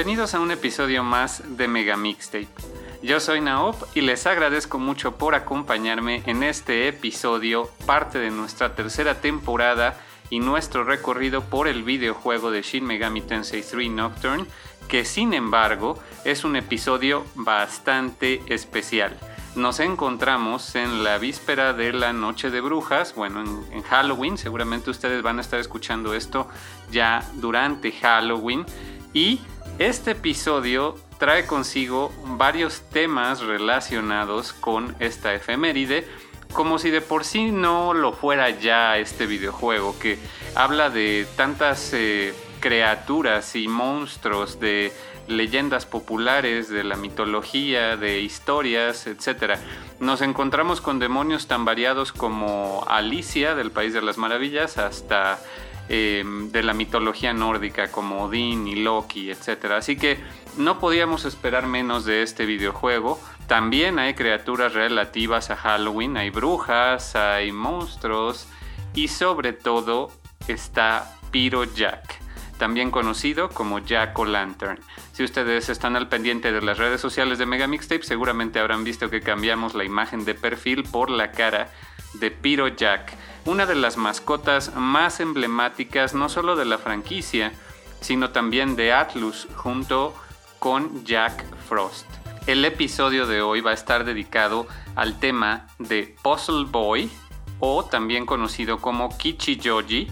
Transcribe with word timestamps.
Bienvenidos 0.00 0.34
a 0.34 0.40
un 0.40 0.50
episodio 0.50 1.04
más 1.04 1.42
de 1.58 1.68
Mega 1.68 1.94
Mixtape. 1.94 2.48
Yo 3.02 3.20
soy 3.20 3.42
Naop 3.42 3.76
y 3.94 4.00
les 4.00 4.26
agradezco 4.26 4.78
mucho 4.78 5.18
por 5.18 5.34
acompañarme 5.34 6.22
en 6.24 6.42
este 6.42 6.88
episodio, 6.88 7.68
parte 7.84 8.18
de 8.18 8.30
nuestra 8.30 8.74
tercera 8.74 9.20
temporada 9.20 10.00
y 10.30 10.40
nuestro 10.40 10.84
recorrido 10.84 11.42
por 11.42 11.68
el 11.68 11.82
videojuego 11.82 12.50
de 12.50 12.62
Shin 12.62 12.86
Megami 12.86 13.20
Tensei 13.20 13.62
3 13.62 13.90
Nocturne, 13.90 14.46
que 14.88 15.04
sin 15.04 15.34
embargo 15.34 15.98
es 16.24 16.44
un 16.44 16.56
episodio 16.56 17.26
bastante 17.34 18.40
especial. 18.46 19.18
nos 19.54 19.80
encontramos 19.80 20.76
en 20.76 21.04
la 21.04 21.18
víspera 21.18 21.74
de 21.74 21.92
la 21.92 22.14
Noche 22.14 22.48
de 22.50 22.62
Brujas, 22.62 23.14
bueno, 23.14 23.42
en, 23.70 23.82
Halloween, 23.82 24.38
seguramente 24.38 24.88
ustedes 24.88 25.22
van 25.22 25.36
a 25.36 25.42
estar 25.42 25.60
escuchando 25.60 26.14
esto 26.14 26.48
ya 26.90 27.22
durante 27.34 27.92
Halloween 27.92 28.64
y 29.12 29.40
este 29.80 30.10
episodio 30.10 30.94
trae 31.18 31.46
consigo 31.46 32.12
varios 32.36 32.82
temas 32.90 33.40
relacionados 33.40 34.52
con 34.52 34.94
esta 35.00 35.32
efeméride, 35.32 36.06
como 36.52 36.78
si 36.78 36.90
de 36.90 37.00
por 37.00 37.24
sí 37.24 37.50
no 37.50 37.94
lo 37.94 38.12
fuera 38.12 38.50
ya 38.50 38.98
este 38.98 39.24
videojuego, 39.24 39.98
que 39.98 40.18
habla 40.54 40.90
de 40.90 41.26
tantas 41.34 41.94
eh, 41.94 42.34
criaturas 42.60 43.56
y 43.56 43.68
monstruos, 43.68 44.60
de 44.60 44.92
leyendas 45.28 45.86
populares, 45.86 46.68
de 46.68 46.84
la 46.84 46.96
mitología, 46.96 47.96
de 47.96 48.20
historias, 48.20 49.06
etc. 49.06 49.58
Nos 49.98 50.20
encontramos 50.20 50.82
con 50.82 50.98
demonios 50.98 51.46
tan 51.46 51.64
variados 51.64 52.12
como 52.12 52.84
Alicia 52.86 53.54
del 53.54 53.70
País 53.70 53.94
de 53.94 54.02
las 54.02 54.18
Maravillas 54.18 54.76
hasta 54.76 55.38
eh, 55.92 56.22
de 56.24 56.62
la 56.62 56.72
mitología 56.72 57.32
nórdica 57.32 57.90
como 57.90 58.22
Odín 58.22 58.68
y 58.68 58.76
Loki, 58.76 59.28
etc. 59.28 59.72
Así 59.72 59.96
que 59.96 60.18
no 60.56 60.78
podíamos 60.78 61.24
esperar 61.24 61.66
menos 61.66 62.04
de 62.04 62.22
este 62.22 62.46
videojuego. 62.46 63.20
También 63.48 63.98
hay 63.98 64.14
criaturas 64.14 64.72
relativas 64.72 65.50
a 65.50 65.56
Halloween, 65.56 66.16
hay 66.16 66.30
brujas, 66.30 67.16
hay 67.16 67.50
monstruos 67.50 68.46
y 68.94 69.08
sobre 69.08 69.52
todo 69.52 70.12
está 70.46 71.18
Piro 71.32 71.64
Jack 71.64 72.20
también 72.60 72.90
conocido 72.90 73.48
como 73.48 73.78
Jack 73.78 74.16
o 74.18 74.26
Lantern. 74.26 74.78
Si 75.12 75.24
ustedes 75.24 75.70
están 75.70 75.96
al 75.96 76.08
pendiente 76.08 76.52
de 76.52 76.60
las 76.60 76.76
redes 76.76 77.00
sociales 77.00 77.38
de 77.38 77.46
Mega 77.46 77.66
Mixtape, 77.66 78.02
seguramente 78.02 78.60
habrán 78.60 78.84
visto 78.84 79.08
que 79.08 79.22
cambiamos 79.22 79.74
la 79.74 79.82
imagen 79.82 80.26
de 80.26 80.34
perfil 80.34 80.84
por 80.84 81.08
la 81.08 81.32
cara 81.32 81.70
de 82.14 82.30
Piro 82.30 82.68
Jack, 82.68 83.14
una 83.44 83.66
de 83.66 83.74
las 83.74 83.96
mascotas 83.96 84.74
más 84.74 85.20
emblemáticas 85.20 86.14
no 86.14 86.28
solo 86.28 86.56
de 86.56 86.64
la 86.64 86.78
franquicia, 86.78 87.52
sino 88.00 88.30
también 88.30 88.76
de 88.76 88.92
Atlus 88.92 89.48
junto 89.56 90.14
con 90.58 91.04
Jack 91.04 91.44
Frost. 91.68 92.06
El 92.46 92.64
episodio 92.64 93.26
de 93.26 93.42
hoy 93.42 93.60
va 93.60 93.70
a 93.70 93.74
estar 93.74 94.04
dedicado 94.04 94.66
al 94.96 95.18
tema 95.18 95.66
de 95.78 96.16
Puzzle 96.22 96.64
Boy, 96.64 97.10
o 97.60 97.84
también 97.84 98.26
conocido 98.26 98.78
como 98.78 99.16
Kichijoji, 99.16 100.08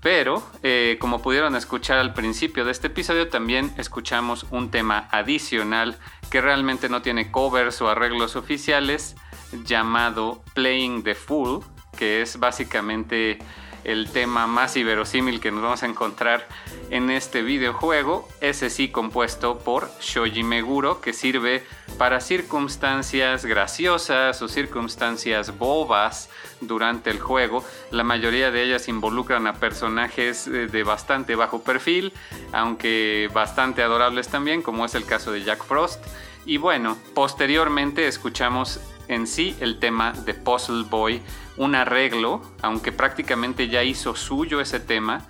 pero, 0.00 0.42
eh, 0.62 0.96
como 0.98 1.20
pudieron 1.20 1.54
escuchar 1.56 1.98
al 1.98 2.14
principio 2.14 2.64
de 2.64 2.72
este 2.72 2.86
episodio, 2.86 3.28
también 3.28 3.72
escuchamos 3.76 4.46
un 4.50 4.70
tema 4.70 5.08
adicional 5.10 5.98
que 6.30 6.40
realmente 6.40 6.88
no 6.88 7.02
tiene 7.02 7.30
covers 7.30 7.82
o 7.82 7.88
arreglos 7.88 8.34
oficiales, 8.34 9.16
llamado 9.64 10.42
Playing 10.54 11.02
the 11.02 11.14
Fool, 11.14 11.62
que 12.00 12.22
es 12.22 12.40
básicamente 12.40 13.36
el 13.84 14.10
tema 14.10 14.46
más 14.46 14.74
inverosímil 14.74 15.38
que 15.38 15.50
nos 15.50 15.62
vamos 15.62 15.82
a 15.82 15.86
encontrar 15.86 16.48
en 16.88 17.10
este 17.10 17.42
videojuego, 17.42 18.26
ese 18.40 18.70
sí 18.70 18.88
compuesto 18.88 19.58
por 19.58 19.90
Shoji 20.00 20.42
Meguro, 20.42 21.02
que 21.02 21.12
sirve 21.12 21.62
para 21.98 22.22
circunstancias 22.22 23.44
graciosas 23.44 24.40
o 24.40 24.48
circunstancias 24.48 25.58
bobas 25.58 26.30
durante 26.62 27.10
el 27.10 27.20
juego. 27.20 27.62
La 27.90 28.02
mayoría 28.02 28.50
de 28.50 28.62
ellas 28.62 28.88
involucran 28.88 29.46
a 29.46 29.56
personajes 29.56 30.46
eh, 30.46 30.68
de 30.68 30.82
bastante 30.82 31.34
bajo 31.34 31.62
perfil, 31.62 32.14
aunque 32.52 33.28
bastante 33.34 33.82
adorables 33.82 34.28
también, 34.28 34.62
como 34.62 34.86
es 34.86 34.94
el 34.94 35.04
caso 35.04 35.32
de 35.32 35.44
Jack 35.44 35.62
Frost. 35.64 36.02
Y 36.46 36.56
bueno, 36.56 36.96
posteriormente 37.12 38.06
escuchamos 38.06 38.80
en 39.10 39.26
sí 39.26 39.56
el 39.60 39.78
tema 39.78 40.12
de 40.12 40.34
Puzzle 40.34 40.84
Boy, 40.84 41.20
un 41.60 41.74
arreglo, 41.74 42.40
aunque 42.62 42.90
prácticamente 42.90 43.68
ya 43.68 43.84
hizo 43.84 44.16
suyo 44.16 44.62
ese 44.62 44.80
tema, 44.80 45.26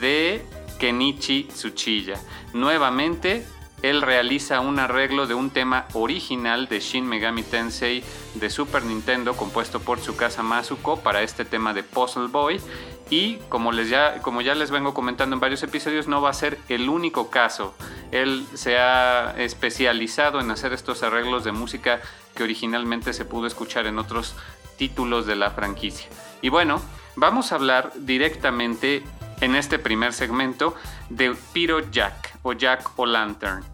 de 0.00 0.44
Kenichi 0.80 1.44
Tsuchiya. 1.44 2.20
Nuevamente, 2.52 3.46
él 3.82 4.02
realiza 4.02 4.58
un 4.58 4.80
arreglo 4.80 5.28
de 5.28 5.34
un 5.34 5.50
tema 5.50 5.86
original 5.92 6.66
de 6.66 6.80
Shin 6.80 7.06
Megami 7.06 7.44
Tensei 7.44 8.02
de 8.34 8.50
Super 8.50 8.82
Nintendo 8.82 9.36
compuesto 9.36 9.78
por 9.78 10.00
Tsukasa 10.00 10.42
Masuko 10.42 10.98
para 10.98 11.22
este 11.22 11.44
tema 11.44 11.72
de 11.72 11.84
Puzzle 11.84 12.26
Boy 12.26 12.60
y 13.08 13.36
como, 13.48 13.70
les 13.70 13.88
ya, 13.88 14.20
como 14.20 14.40
ya 14.40 14.56
les 14.56 14.72
vengo 14.72 14.94
comentando 14.94 15.34
en 15.34 15.40
varios 15.40 15.62
episodios 15.62 16.08
no 16.08 16.20
va 16.20 16.30
a 16.30 16.34
ser 16.34 16.58
el 16.68 16.88
único 16.88 17.30
caso. 17.30 17.72
Él 18.10 18.46
se 18.54 18.78
ha 18.78 19.34
especializado 19.38 20.40
en 20.40 20.50
hacer 20.50 20.72
estos 20.72 21.04
arreglos 21.04 21.44
de 21.44 21.52
música 21.52 22.00
que 22.34 22.42
originalmente 22.42 23.12
se 23.12 23.24
pudo 23.24 23.46
escuchar 23.46 23.86
en 23.86 23.98
otros 23.98 24.34
títulos 24.78 25.26
de 25.26 25.36
la 25.36 25.50
franquicia. 25.50 26.08
Y 26.40 26.48
bueno, 26.48 26.80
vamos 27.16 27.52
a 27.52 27.56
hablar 27.56 27.92
directamente 27.98 29.02
en 29.42 29.54
este 29.54 29.78
primer 29.78 30.14
segmento 30.14 30.74
de 31.10 31.36
Piro 31.52 31.90
Jack 31.90 32.38
o 32.42 32.54
Jack 32.54 32.92
o 32.96 33.04
Lantern 33.04 33.64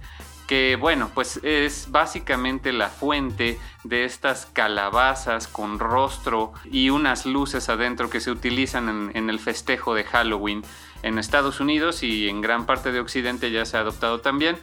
que 0.47 0.77
bueno, 0.77 1.11
pues 1.15 1.41
es 1.43 1.87
básicamente 1.91 2.73
la 2.73 2.89
fuente 2.89 3.59
de 3.83 4.05
estas 4.05 4.47
calabazas 4.47 5.49
con 5.49 5.79
rostro 5.79 6.53
y 6.71 6.91
unas 6.91 7.25
luces 7.25 7.69
adentro 7.69 8.11
que 8.11 8.21
se 8.21 8.31
utilizan 8.31 8.89
en, 8.89 9.11
en, 9.15 9.31
el 9.31 9.41
festejo 9.41 9.95
de 9.95 10.05
Halloween 10.05 10.63
en 11.03 11.19
Estados 11.19 11.61
Unidos 11.61 12.03
y 12.03 12.29
en 12.29 12.41
gran 12.41 12.67
parte 12.67 12.93
de 12.93 13.01
Occidente 13.01 13.51
ya 13.51 13.65
se 13.65 13.77
ha 13.77 13.81
adoptado 13.81 14.21
también. 14.21 14.59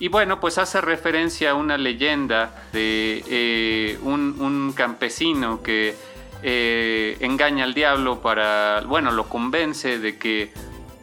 Y 0.00 0.08
bueno, 0.08 0.40
pues 0.40 0.56
hace 0.56 0.80
referencia 0.80 1.50
a 1.50 1.54
una 1.54 1.76
leyenda 1.76 2.64
de 2.72 3.22
eh, 3.28 3.98
un, 4.02 4.72
campesino 4.74 5.62
que 5.62 5.94
eh, 6.42 7.18
engaña 7.20 7.64
al 7.64 7.74
diablo 7.74 8.22
para, 8.22 8.80
bueno, 8.86 9.10
lo 9.10 9.28
convence 9.28 9.98
de 9.98 10.16
que, 10.16 10.54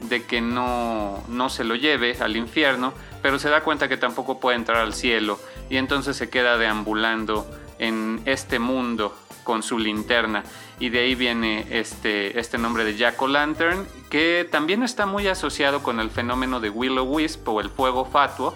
de 0.10 0.24
que 0.24 0.42
no, 0.42 1.24
no 1.28 1.50
se 1.50 1.64
lo 1.64 1.76
lleve 1.76 2.18
al 2.20 2.36
infierno, 2.38 2.92
pero 3.22 3.38
se 3.38 3.50
da 3.50 3.62
cuenta 3.62 3.88
que 3.88 3.98
tampoco 3.98 4.40
puede 4.40 4.58
entrar 4.58 4.78
al 4.78 4.96
cielo. 4.96 5.40
Y 5.70 5.78
entonces 5.78 6.18
se 6.18 6.32
queda 6.32 6.58
deambulando 6.58 7.48
en 7.78 8.20
este 8.26 8.58
mundo 8.58 9.16
con 9.44 9.62
su 9.62 9.78
linterna. 9.78 10.44
Y 10.80 10.90
de 10.90 11.02
ahí 11.02 11.14
viene 11.14 11.68
este, 11.70 12.40
este 12.40 12.58
nombre 12.58 12.84
de 12.84 12.98
Jack 12.98 13.22
o 13.22 13.28
Lantern 13.28 13.88
que 14.10 14.48
también 14.50 14.82
está 14.82 15.06
muy 15.06 15.28
asociado 15.28 15.84
con 15.84 16.00
el 16.00 16.10
fenómeno 16.10 16.60
de 16.60 16.72
Willow 16.72 17.06
Wisp 17.06 17.48
o 17.48 17.62
el 17.62 17.70
fuego 17.70 18.04
fatuo 18.04 18.56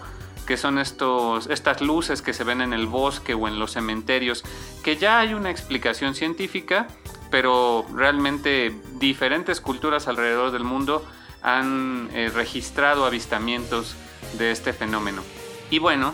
que 0.52 0.58
son 0.58 0.80
estos, 0.80 1.48
estas 1.48 1.80
luces 1.80 2.22
que 2.22 2.34
se 2.34 2.44
ven 2.44 2.60
en 2.60 2.74
el 2.74 2.86
bosque 2.86 3.34
o 3.34 3.48
en 3.48 3.58
los 3.58 3.72
cementerios, 3.72 4.44
que 4.84 4.98
ya 4.98 5.20
hay 5.20 5.34
una 5.34 5.50
explicación 5.50 6.14
científica, 6.14 6.88
pero 7.30 7.86
realmente 7.96 8.76
diferentes 8.96 9.62
culturas 9.62 10.10
alrededor 10.10 10.52
del 10.52 10.66
mundo 10.66 11.08
han 11.42 12.10
eh, 12.12 12.30
registrado 12.36 13.06
avistamientos 13.06 13.96
de 14.38 14.52
este 14.52 14.74
fenómeno. 14.74 15.24
Y 15.70 15.80
bueno, 15.80 16.14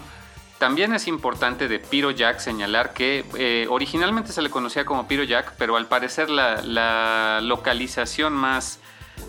también 0.59 0.93
es 0.93 1.07
importante 1.07 1.67
de 1.67 1.79
Piro 1.79 2.11
Jack 2.11 2.37
señalar 2.37 2.93
que 2.93 3.25
eh, 3.39 3.65
originalmente 3.71 4.33
se 4.33 4.43
le 4.43 4.51
conocía 4.51 4.85
como 4.85 5.07
Piro 5.07 5.23
Jack, 5.23 5.55
pero 5.57 5.77
al 5.77 5.87
parecer 5.87 6.29
la, 6.29 6.61
la 6.61 7.39
localización 7.41 8.33
más 8.33 8.79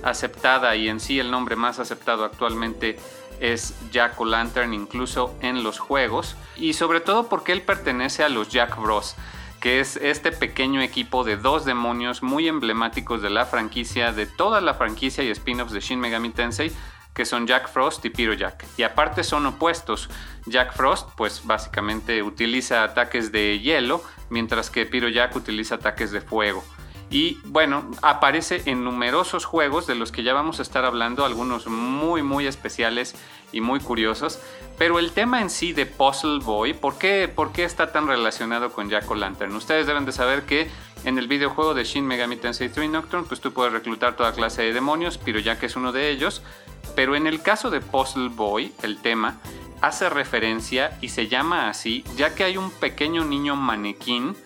aceptada 0.02 0.76
y 0.76 0.90
en 0.90 1.00
sí 1.00 1.18
el 1.18 1.30
nombre 1.30 1.56
más 1.56 1.78
aceptado 1.78 2.26
actualmente 2.26 2.98
es 3.40 3.74
Jack 3.90 4.20
O'Lantern 4.20 4.74
incluso 4.74 5.34
en 5.40 5.62
los 5.62 5.78
juegos 5.78 6.36
y 6.56 6.72
sobre 6.74 7.00
todo 7.00 7.28
porque 7.28 7.52
él 7.52 7.62
pertenece 7.62 8.24
a 8.24 8.28
los 8.28 8.48
Jack 8.48 8.80
Bros 8.80 9.16
que 9.60 9.80
es 9.80 9.96
este 9.96 10.32
pequeño 10.32 10.80
equipo 10.80 11.24
de 11.24 11.36
dos 11.36 11.64
demonios 11.64 12.22
muy 12.22 12.46
emblemáticos 12.48 13.22
de 13.22 13.30
la 13.30 13.44
franquicia, 13.44 14.12
de 14.12 14.26
toda 14.26 14.60
la 14.60 14.74
franquicia 14.74 15.24
y 15.24 15.30
spin-offs 15.30 15.72
de 15.72 15.80
Shin 15.80 15.98
Megami 15.98 16.30
Tensei, 16.30 16.72
que 17.12 17.24
son 17.24 17.48
Jack 17.48 17.68
Frost 17.68 18.04
y 18.04 18.10
Pyro 18.10 18.34
Jack. 18.34 18.64
Y 18.76 18.84
aparte 18.84 19.24
son 19.24 19.44
opuestos. 19.46 20.08
Jack 20.46 20.72
Frost, 20.74 21.08
pues 21.16 21.44
básicamente 21.44 22.22
utiliza 22.22 22.84
ataques 22.84 23.32
de 23.32 23.58
hielo, 23.58 24.02
mientras 24.30 24.70
que 24.70 24.86
Pyro 24.86 25.08
Jack 25.08 25.34
utiliza 25.34 25.76
ataques 25.76 26.12
de 26.12 26.20
fuego. 26.20 26.62
Y 27.10 27.38
bueno, 27.44 27.90
aparece 28.02 28.62
en 28.66 28.84
numerosos 28.84 29.46
juegos 29.46 29.86
de 29.86 29.94
los 29.94 30.12
que 30.12 30.22
ya 30.22 30.34
vamos 30.34 30.58
a 30.58 30.62
estar 30.62 30.84
hablando, 30.84 31.24
algunos 31.24 31.66
muy 31.66 32.22
muy 32.22 32.46
especiales 32.46 33.14
y 33.50 33.60
muy 33.60 33.80
curiosos. 33.80 34.40
Pero 34.76 34.98
el 34.98 35.12
tema 35.12 35.40
en 35.40 35.48
sí 35.48 35.72
de 35.72 35.86
Puzzle 35.86 36.40
Boy, 36.40 36.74
¿por 36.74 36.98
qué, 36.98 37.32
¿por 37.34 37.52
qué 37.52 37.64
está 37.64 37.92
tan 37.92 38.06
relacionado 38.06 38.70
con 38.72 38.90
Jack 38.90 39.10
O'Lantern? 39.10 39.54
Ustedes 39.56 39.86
deben 39.86 40.04
de 40.04 40.12
saber 40.12 40.42
que 40.42 40.68
en 41.04 41.18
el 41.18 41.28
videojuego 41.28 41.74
de 41.74 41.84
Shin 41.84 42.06
Megami 42.06 42.36
Tensei 42.36 42.68
3 42.68 42.90
Nocturne, 42.90 43.26
pues 43.26 43.40
tú 43.40 43.52
puedes 43.52 43.72
reclutar 43.72 44.14
toda 44.14 44.32
clase 44.32 44.62
de 44.62 44.72
demonios, 44.72 45.18
pero 45.18 45.40
Jack 45.40 45.62
es 45.62 45.76
uno 45.76 45.92
de 45.92 46.10
ellos. 46.10 46.42
Pero 46.94 47.16
en 47.16 47.26
el 47.26 47.40
caso 47.42 47.70
de 47.70 47.80
Puzzle 47.80 48.28
Boy, 48.28 48.72
el 48.82 48.98
tema 48.98 49.40
hace 49.80 50.10
referencia 50.10 50.98
y 51.00 51.08
se 51.08 51.28
llama 51.28 51.68
así, 51.68 52.04
ya 52.16 52.34
que 52.34 52.44
hay 52.44 52.56
un 52.56 52.70
pequeño 52.70 53.24
niño 53.24 53.56
manequín 53.56 54.36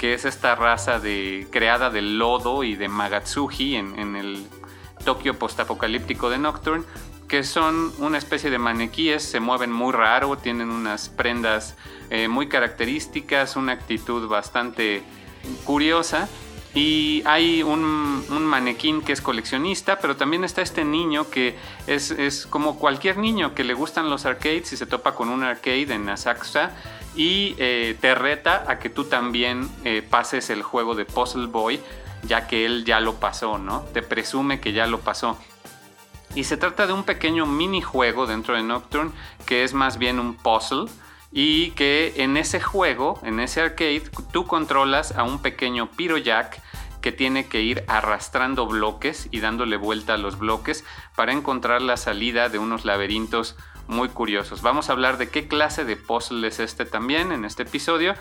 que 0.00 0.14
es 0.14 0.24
esta 0.24 0.54
raza 0.54 0.98
de, 0.98 1.46
creada 1.50 1.90
de 1.90 2.00
lodo 2.00 2.64
y 2.64 2.74
de 2.74 2.88
Magatsuji 2.88 3.76
en, 3.76 4.16
el 4.16 4.46
Tokio 5.04 5.38
postapocalíptico 5.38 6.30
de 6.30 6.38
Nocturne, 6.38 6.84
que 7.28 7.44
son 7.44 7.92
una 7.98 8.16
especie 8.16 8.48
de 8.48 8.58
maniquíes, 8.58 9.22
se 9.22 9.40
mueven 9.40 9.70
muy 9.70 9.92
raro, 9.92 10.38
tienen 10.38 10.70
unas 10.70 11.10
prendas 11.10 11.76
eh, 12.08 12.28
muy 12.28 12.48
características, 12.48 13.56
una 13.56 13.72
actitud 13.72 14.26
bastante 14.26 15.02
curiosa. 15.64 16.30
Y 16.72 17.22
hay 17.26 17.64
un, 17.64 18.24
un, 18.28 18.44
manequín 18.44 19.02
que 19.02 19.12
es 19.12 19.20
coleccionista, 19.20 19.98
pero 19.98 20.16
también 20.16 20.44
está 20.44 20.62
este 20.62 20.84
niño 20.84 21.28
que 21.28 21.56
es, 21.88 22.46
como 22.48 22.78
cualquier 22.78 23.16
niño 23.16 23.54
que 23.54 23.64
le 23.64 23.74
gustan 23.74 24.08
los 24.08 24.24
arcades 24.24 24.72
y 24.72 24.76
se 24.76 24.86
topa 24.86 25.16
con 25.16 25.30
un 25.30 25.42
arcade 25.42 25.92
en 25.92 26.08
Asakusa 26.08 26.70
y 27.16 27.56
eh, 27.58 27.96
te 28.00 28.14
reta 28.14 28.64
a 28.68 28.78
que 28.78 28.88
tú 28.88 29.04
también 29.04 29.68
eh, 29.84 30.00
pases 30.08 30.48
el 30.48 30.62
juego 30.62 30.94
de 30.94 31.04
Puzzle 31.04 31.48
Boy, 31.48 31.80
ya 32.22 32.46
que 32.46 32.64
él 32.64 32.84
ya 32.84 33.00
lo 33.00 33.14
pasó, 33.14 33.58
¿no? 33.58 33.80
Te 33.92 34.02
presume 34.02 34.60
que 34.60 34.72
ya 34.72 34.86
lo 34.86 35.00
pasó. 35.00 35.36
Y 36.36 36.44
se 36.44 36.56
trata 36.56 36.86
de 36.86 36.92
un 36.92 37.02
pequeño 37.02 37.46
minijuego 37.46 38.26
dentro 38.28 38.54
de 38.54 38.62
Nocturne 38.62 39.10
que 39.44 39.64
es 39.64 39.74
más 39.74 39.98
bien 39.98 40.20
un 40.20 40.36
puzzle 40.36 40.86
y 41.32 41.70
que 41.72 42.14
en 42.16 42.36
ese 42.36 42.60
juego, 42.60 43.20
en 43.22 43.40
ese 43.40 43.60
arcade, 43.60 44.02
tú 44.32 44.46
controlas 44.46 45.12
a 45.12 45.22
un 45.22 45.40
pequeño 45.40 45.88
Jack 46.22 46.60
que 47.00 47.12
tiene 47.12 47.46
que 47.46 47.62
ir 47.62 47.84
arrastrando 47.88 48.66
bloques 48.66 49.28
y 49.30 49.40
dándole 49.40 49.76
vuelta 49.76 50.14
a 50.14 50.18
los 50.18 50.38
bloques 50.38 50.84
para 51.16 51.32
encontrar 51.32 51.82
la 51.82 51.96
salida 51.96 52.48
de 52.48 52.58
unos 52.58 52.84
laberintos 52.84 53.56
muy 53.86 54.08
curiosos. 54.08 54.62
Vamos 54.62 54.88
a 54.88 54.92
hablar 54.92 55.18
de 55.18 55.30
qué 55.30 55.48
clase 55.48 55.84
de 55.84 55.96
puzzle 55.96 56.46
es 56.46 56.60
este 56.60 56.84
también 56.84 57.32
en 57.32 57.44
este 57.44 57.62
episodio. 57.62 58.14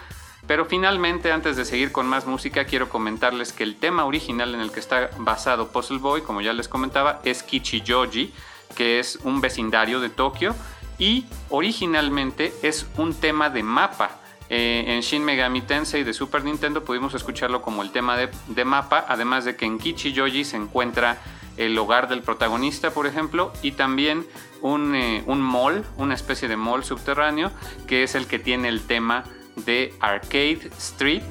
Pero 0.48 0.66
finalmente, 0.66 1.32
antes 1.32 1.58
de 1.58 1.66
seguir 1.66 1.92
con 1.92 2.08
más 2.08 2.26
música, 2.26 2.66
quiero 2.66 2.90
comentarles 2.90 3.52
que 3.52 3.64
el 3.64 3.76
tema 3.76 4.06
original 4.06 4.56
en 4.56 4.62
el 4.62 4.72
que 4.72 4.80
está 4.80 5.10
basado 5.18 5.72
Puzzle 5.72 6.00
Boy, 6.00 6.22
como 6.22 6.42
ya 6.42 6.54
les 6.54 6.70
comentaba, 6.70 7.20
es 7.26 7.44
Kichijoji, 7.44 8.34
que 8.76 9.00
es 9.00 9.20
un 9.24 9.42
vecindario 9.42 10.00
de 10.00 10.10
Tokio, 10.10 10.56
y 11.00 11.26
originalmente 11.50 12.54
es 12.62 12.86
un 12.98 13.14
tema 13.14 13.50
de 13.50 13.64
mapa. 13.64 14.12
Eh, 14.50 14.86
en 14.88 15.02
Shin 15.02 15.24
Megami 15.24 15.62
Tensei 15.62 16.04
de 16.04 16.14
Super 16.14 16.44
Nintendo 16.44 16.84
pudimos 16.84 17.14
escucharlo 17.14 17.62
como 17.62 17.82
el 17.82 17.92
tema 17.92 18.18
de, 18.18 18.30
de 18.48 18.66
mapa, 18.66 19.06
además 19.08 19.46
de 19.46 19.56
que 19.56 19.66
en 19.66 19.80
Kichijoji 19.80 20.44
se 20.44 20.58
encuentra 20.58 21.20
el 21.58 21.78
hogar 21.78 22.08
del 22.08 22.22
protagonista, 22.22 22.92
por 22.92 23.06
ejemplo, 23.06 23.52
y 23.62 23.72
también 23.72 24.26
un, 24.62 24.96
eh, 24.96 25.24
un 25.26 25.42
mall, 25.42 25.86
una 25.98 26.16
especie 26.16 26.48
de 26.48 26.56
mall 26.56 26.84
subterráneo, 26.84 27.52
que 27.86 28.04
es 28.04 28.16
el 28.16 28.28
que 28.28 28.40
tiene 28.40 28.70
el 28.70 28.82
tema 28.82 29.24
de 29.66 29.94
Arcade 30.00 30.70
Street, 30.78 31.24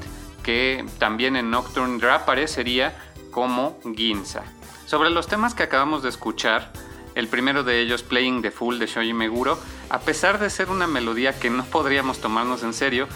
que 0.42 0.84
también 0.98 1.34
en 1.36 1.50
Nocturne 1.50 1.98
aparecería 2.10 2.94
como 3.30 3.78
Ginza. 3.96 4.42
Sobre 4.86 5.10
los 5.10 5.28
temas 5.28 5.54
que 5.54 5.62
acabamos 5.62 6.02
de 6.02 6.08
escuchar, 6.08 6.72
el 7.18 7.26
primero 7.26 7.64
de 7.64 7.80
ellos, 7.80 8.04
Playing 8.04 8.42
the 8.42 8.52
Fool 8.52 8.78
de 8.78 8.86
Shoji 8.86 9.12
Meguro, 9.12 9.58
a 9.90 9.98
pesar 9.98 10.38
de 10.38 10.50
ser 10.50 10.70
una 10.70 10.86
melodía 10.86 11.36
que 11.36 11.50
no 11.50 11.64
podríamos 11.64 12.20
tomarnos 12.20 12.62
en 12.62 12.72
serio, 12.72 13.08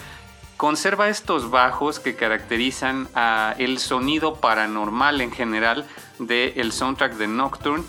conserva 0.56 1.08
estos 1.08 1.50
bajos 1.50 2.00
que 2.00 2.16
caracterizan 2.16 3.08
el 3.58 3.78
sonido 3.78 4.40
paranormal 4.40 5.20
en 5.20 5.30
general 5.30 5.86
del 6.18 6.72
soundtrack 6.72 7.14
de 7.14 7.28
Nocturne 7.28 7.84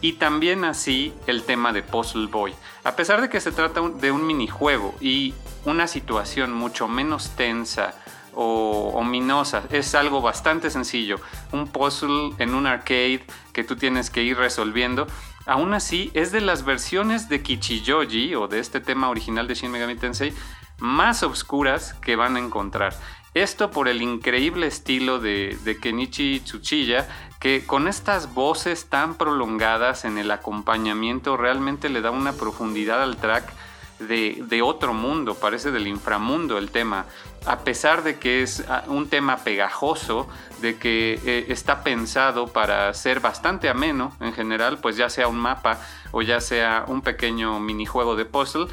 y 0.00 0.14
también 0.14 0.64
así 0.64 1.12
el 1.26 1.42
tema 1.42 1.74
de 1.74 1.82
Puzzle 1.82 2.28
Boy. 2.28 2.54
A 2.82 2.96
pesar 2.96 3.20
de 3.20 3.28
que 3.28 3.40
se 3.40 3.52
trata 3.52 3.82
de 3.82 4.10
un 4.10 4.26
minijuego 4.26 4.94
y 5.02 5.34
una 5.66 5.86
situación 5.86 6.54
mucho 6.54 6.88
menos 6.88 7.36
tensa 7.36 7.94
o 8.32 8.92
ominosa, 8.94 9.64
es 9.68 9.94
algo 9.94 10.22
bastante 10.22 10.70
sencillo. 10.70 11.20
Un 11.52 11.68
puzzle 11.68 12.32
en 12.38 12.54
un 12.54 12.66
arcade 12.66 13.26
que 13.52 13.64
tú 13.64 13.76
tienes 13.76 14.08
que 14.08 14.22
ir 14.22 14.38
resolviendo. 14.38 15.06
Aún 15.48 15.72
así, 15.72 16.10
es 16.12 16.30
de 16.30 16.42
las 16.42 16.62
versiones 16.62 17.30
de 17.30 17.42
Kichijoji 17.42 18.34
o 18.34 18.48
de 18.48 18.58
este 18.58 18.80
tema 18.80 19.08
original 19.08 19.48
de 19.48 19.54
Shin 19.54 19.70
Megami 19.70 19.96
Tensei 19.96 20.34
más 20.78 21.22
oscuras 21.22 21.94
que 21.94 22.16
van 22.16 22.36
a 22.36 22.38
encontrar. 22.38 22.94
Esto 23.32 23.70
por 23.70 23.88
el 23.88 24.02
increíble 24.02 24.66
estilo 24.66 25.20
de 25.20 25.78
Kenichi 25.80 26.40
Tsuchiya, 26.40 27.08
que 27.40 27.64
con 27.64 27.88
estas 27.88 28.34
voces 28.34 28.90
tan 28.90 29.14
prolongadas 29.14 30.04
en 30.04 30.18
el 30.18 30.30
acompañamiento 30.30 31.38
realmente 31.38 31.88
le 31.88 32.02
da 32.02 32.10
una 32.10 32.34
profundidad 32.34 33.02
al 33.02 33.16
track 33.16 33.50
de, 33.98 34.62
otro 34.62 34.94
mundo, 34.94 35.34
parece 35.34 35.70
del 35.70 35.86
inframundo 35.86 36.58
el 36.58 36.70
tema, 36.70 37.06
a 37.46 37.60
pesar 37.60 38.02
de 38.02 38.18
que 38.18 38.42
es 38.42 38.64
ah, 38.68 38.84
un 38.86 39.08
tema 39.08 39.38
pegajoso, 39.38 40.28
de 40.60 40.76
que 40.76 41.20
eh, 41.24 41.46
está 41.48 41.82
pensado 41.82 42.48
para 42.48 42.92
ser 42.94 43.20
bastante 43.20 43.68
ameno 43.68 44.12
en 44.20 44.32
general, 44.32 44.78
pues 44.78 44.96
ya 44.96 45.08
sea 45.10 45.28
un 45.28 45.38
mapa 45.38 45.78
o 46.10 46.22
ya 46.22 46.40
sea 46.40 46.84
un 46.88 47.02
pequeño 47.02 47.60
minijuego 47.60 48.16
de 48.16 48.24
puzzle, 48.24 48.66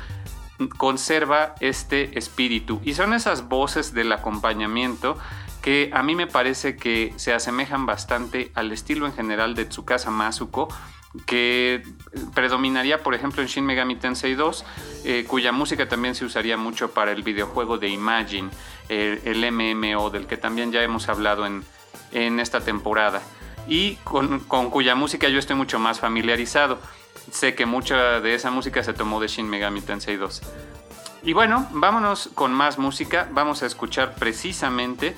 conserva 0.78 1.56
este 1.60 2.18
espíritu. 2.18 2.82
Y 2.84 2.94
son 2.94 3.14
esas 3.14 3.48
voces 3.48 3.94
del 3.94 4.12
acompañamiento 4.12 5.18
que 5.62 5.90
a 5.94 6.04
mí 6.04 6.16
me 6.16 6.28
parece 6.28 6.76
que 6.76 7.12
se 7.16 7.34
asemejan 7.34 7.86
bastante 7.86 8.52
al 8.54 8.72
estilo 8.72 9.08
en 9.08 9.14
general 9.14 9.56
de 9.56 9.66
Tsukasa 9.66 10.12
Masuko, 10.12 10.68
que 11.26 11.84
predominaría, 12.34 13.04
por 13.04 13.14
ejemplo, 13.16 13.42
en 13.42 13.48
Shin 13.48 13.66
Megami 13.66 13.96
Tensei 13.96 14.36
2, 14.36 14.66
eh, 15.06 15.26
cuya 15.28 15.52
música 15.52 15.88
también 15.88 16.16
se 16.16 16.26
usaría 16.26 16.58
mucho 16.58 16.92
para 16.92 17.12
el 17.12 17.24
videojuego 17.24 17.78
de 17.78 17.90
Imagine, 17.90 18.50
el, 18.90 19.52
MMO, 19.52 20.10
del 20.10 20.28
que 20.28 20.38
también 20.38 20.72
ya 20.72 20.84
hemos 20.84 21.10
hablado 21.10 21.46
en, 21.46 21.64
esta 22.40 22.62
temporada, 22.62 23.22
y 23.68 23.96
con, 23.98 24.40
cuya 24.40 24.96
música 24.96 25.28
yo 25.28 25.40
estoy 25.40 25.56
mucho 25.56 25.80
más 25.80 26.00
familiarizado. 26.00 26.80
Sé 27.32 27.56
que 27.56 27.66
mucha 27.66 28.20
de 28.22 28.36
esa 28.36 28.52
música 28.52 28.84
se 28.84 28.94
tomó 28.94 29.20
de 29.20 29.28
Shin 29.28 29.50
Megami 29.50 29.82
Tensei 29.82 30.16
2. 30.16 30.42
Y 31.24 31.34
bueno, 31.34 31.68
vámonos 31.72 32.30
con 32.36 32.54
más 32.54 32.78
música. 32.78 33.28
Vamos 33.32 33.64
a 33.64 33.66
escuchar 33.66 34.14
precisamente 34.14 35.18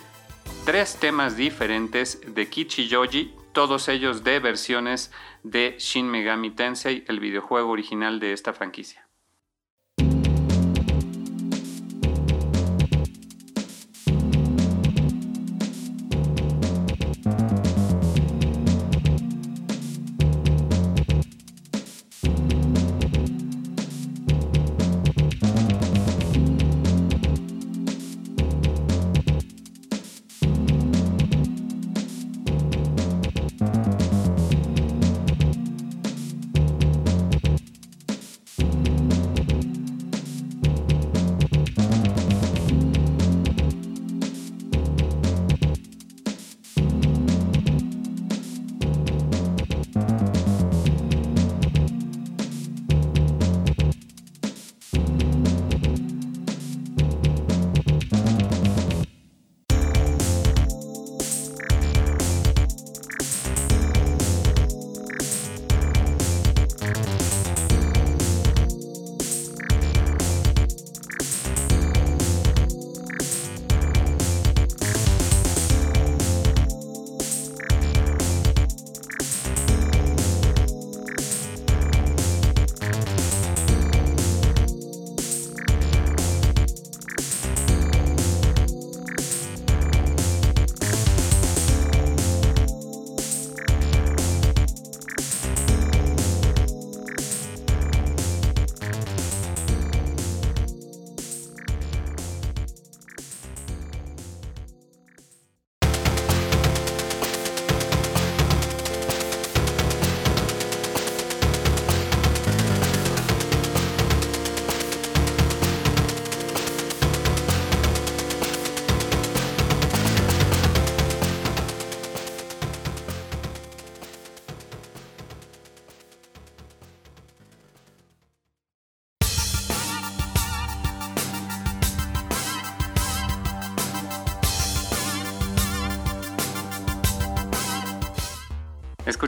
tres 0.66 0.96
temas 0.96 1.36
diferentes 1.36 2.22
de 2.25 2.50
Kichijoji, 2.50 3.34
todos 3.57 3.89
ellos 3.89 4.23
de 4.23 4.39
versiones 4.39 5.11
de 5.41 5.77
Shin 5.79 6.07
Megami 6.07 6.51
Tensei, 6.51 7.03
el 7.07 7.19
videojuego 7.19 7.71
original 7.71 8.19
de 8.19 8.33
esta 8.33 8.53
franquicia. 8.53 9.06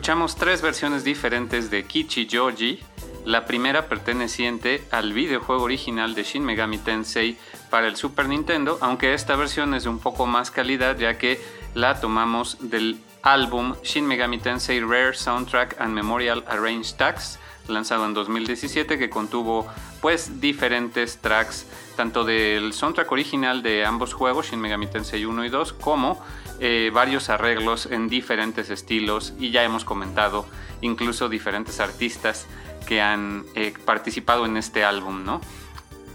Escuchamos 0.10 0.38
tres 0.38 0.63
versiones 0.63 1.04
diferentes 1.04 1.70
de 1.70 1.86
Kichi 1.86 2.28
Joji, 2.28 2.80
la 3.25 3.46
primera 3.46 3.86
perteneciente 3.86 4.84
al 4.89 5.13
videojuego 5.13 5.62
original 5.62 6.16
de 6.16 6.24
Shin 6.24 6.44
Megami 6.44 6.80
Tensei 6.80 7.38
para 7.70 7.88
el 7.88 7.96
Super 7.96 8.28
Nintendo, 8.28 8.80
aunque 8.82 9.13
esta 9.13 9.36
versión 9.36 9.75
es 9.75 9.84
de 9.84 9.89
un 9.89 10.00
poco 10.00 10.25
más 10.25 10.50
calidad 10.50 10.98
ya 10.98 11.20
que 11.20 11.39
la 11.75 12.01
tomamos 12.01 12.58
del 12.60 13.00
álbum 13.22 13.75
Shin 13.84 14.08
Megami 14.08 14.39
Tensei 14.39 14.80
Rare 14.80 15.13
Soundtrack 15.13 15.80
and 15.80 15.94
Memorial 15.94 16.44
Arranged 16.48 16.96
Tracks, 16.96 17.38
lanzado 17.68 18.08
en 18.08 18.16
2017, 18.16 18.98
que 18.98 19.12
contuvo 19.12 19.68
pues 20.01 20.42
diferentes 20.42 21.20
tracks, 21.20 21.68
tanto 21.96 22.24
del 22.24 22.74
soundtrack 22.74 23.12
original 23.12 23.62
de 23.62 23.86
ambos 23.86 24.16
juegos, 24.16 24.50
Shin 24.50 24.60
Megami 24.60 24.88
Tensei 24.88 25.25
1 25.25 25.46
y 25.46 25.50
2, 25.50 25.74
como 25.74 26.20
eh, 26.60 26.92
varios 26.94 27.30
arreglos 27.30 27.86
en 27.86 28.10
diferentes 28.10 28.70
estilos, 28.70 29.34
y 29.39 29.51
ya 29.51 29.63
hemos 29.63 29.86
comentado 29.86 30.46
incluso 30.82 31.30
diferentes 31.30 31.80
artistas 31.80 32.48
que 32.88 33.01
han 33.01 33.46
eh, 33.56 33.74
participado 33.86 34.46
en 34.46 34.58
este 34.58 34.84
álbum, 34.84 35.24
¿no? 35.24 35.42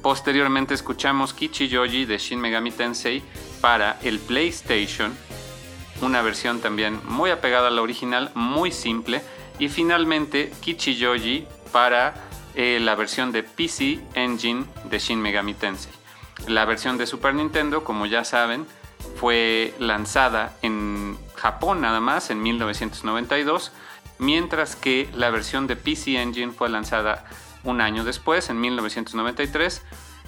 Posteriormente 0.03 0.75
escuchamos 0.75 1.33
Kichi 1.33 1.69
Yoji 1.69 2.05
de 2.05 2.19
Shin 2.19 2.41
Megami 2.41 2.71
Tensei 2.71 3.23
para 3.61 3.99
el 4.03 4.19
PlayStation, 4.19 5.17
una 6.03 6.21
versión 6.21 6.61
también 6.61 7.01
muy 7.07 7.31
apegada 7.31 7.69
a 7.69 7.71
la 7.71 7.81
original, 7.81 8.31
muy 8.35 8.71
simple, 8.71 9.23
y 9.59 9.69
finalmente 9.69 10.53
Kichijoji 10.61 11.47
para 11.73 12.15
eh, 12.55 12.79
la 12.81 12.95
versión 12.95 13.33
de 13.33 13.43
PC 13.43 14.01
Engine 14.15 14.65
de 14.85 14.99
Shin 14.99 15.21
Megami 15.21 15.55
Tensei. 15.55 15.93
La 16.49 16.65
versión 16.65 16.99
de 16.99 17.07
Super 17.07 17.35
Nintendo, 17.35 17.85
como 17.85 18.07
ya 18.07 18.25
saben, 18.25 18.67
fue 19.17 19.75
lanzada 19.79 20.57
en 20.63 21.17
Japón 21.35 21.81
nada 21.81 22.01
más 22.01 22.31
en 22.31 22.43
1992, 22.43 23.73
mientras 24.19 24.77
que 24.77 25.09
la 25.15 25.31
versión 25.31 25.67
de 25.67 25.77
PC 25.77 26.21
Engine 26.21 26.53
fue 26.53 26.69
lanzada 26.69 27.25
un 27.65 27.81
año 27.81 28.05
después, 28.05 28.51
en 28.51 28.61
1993, 28.61 29.83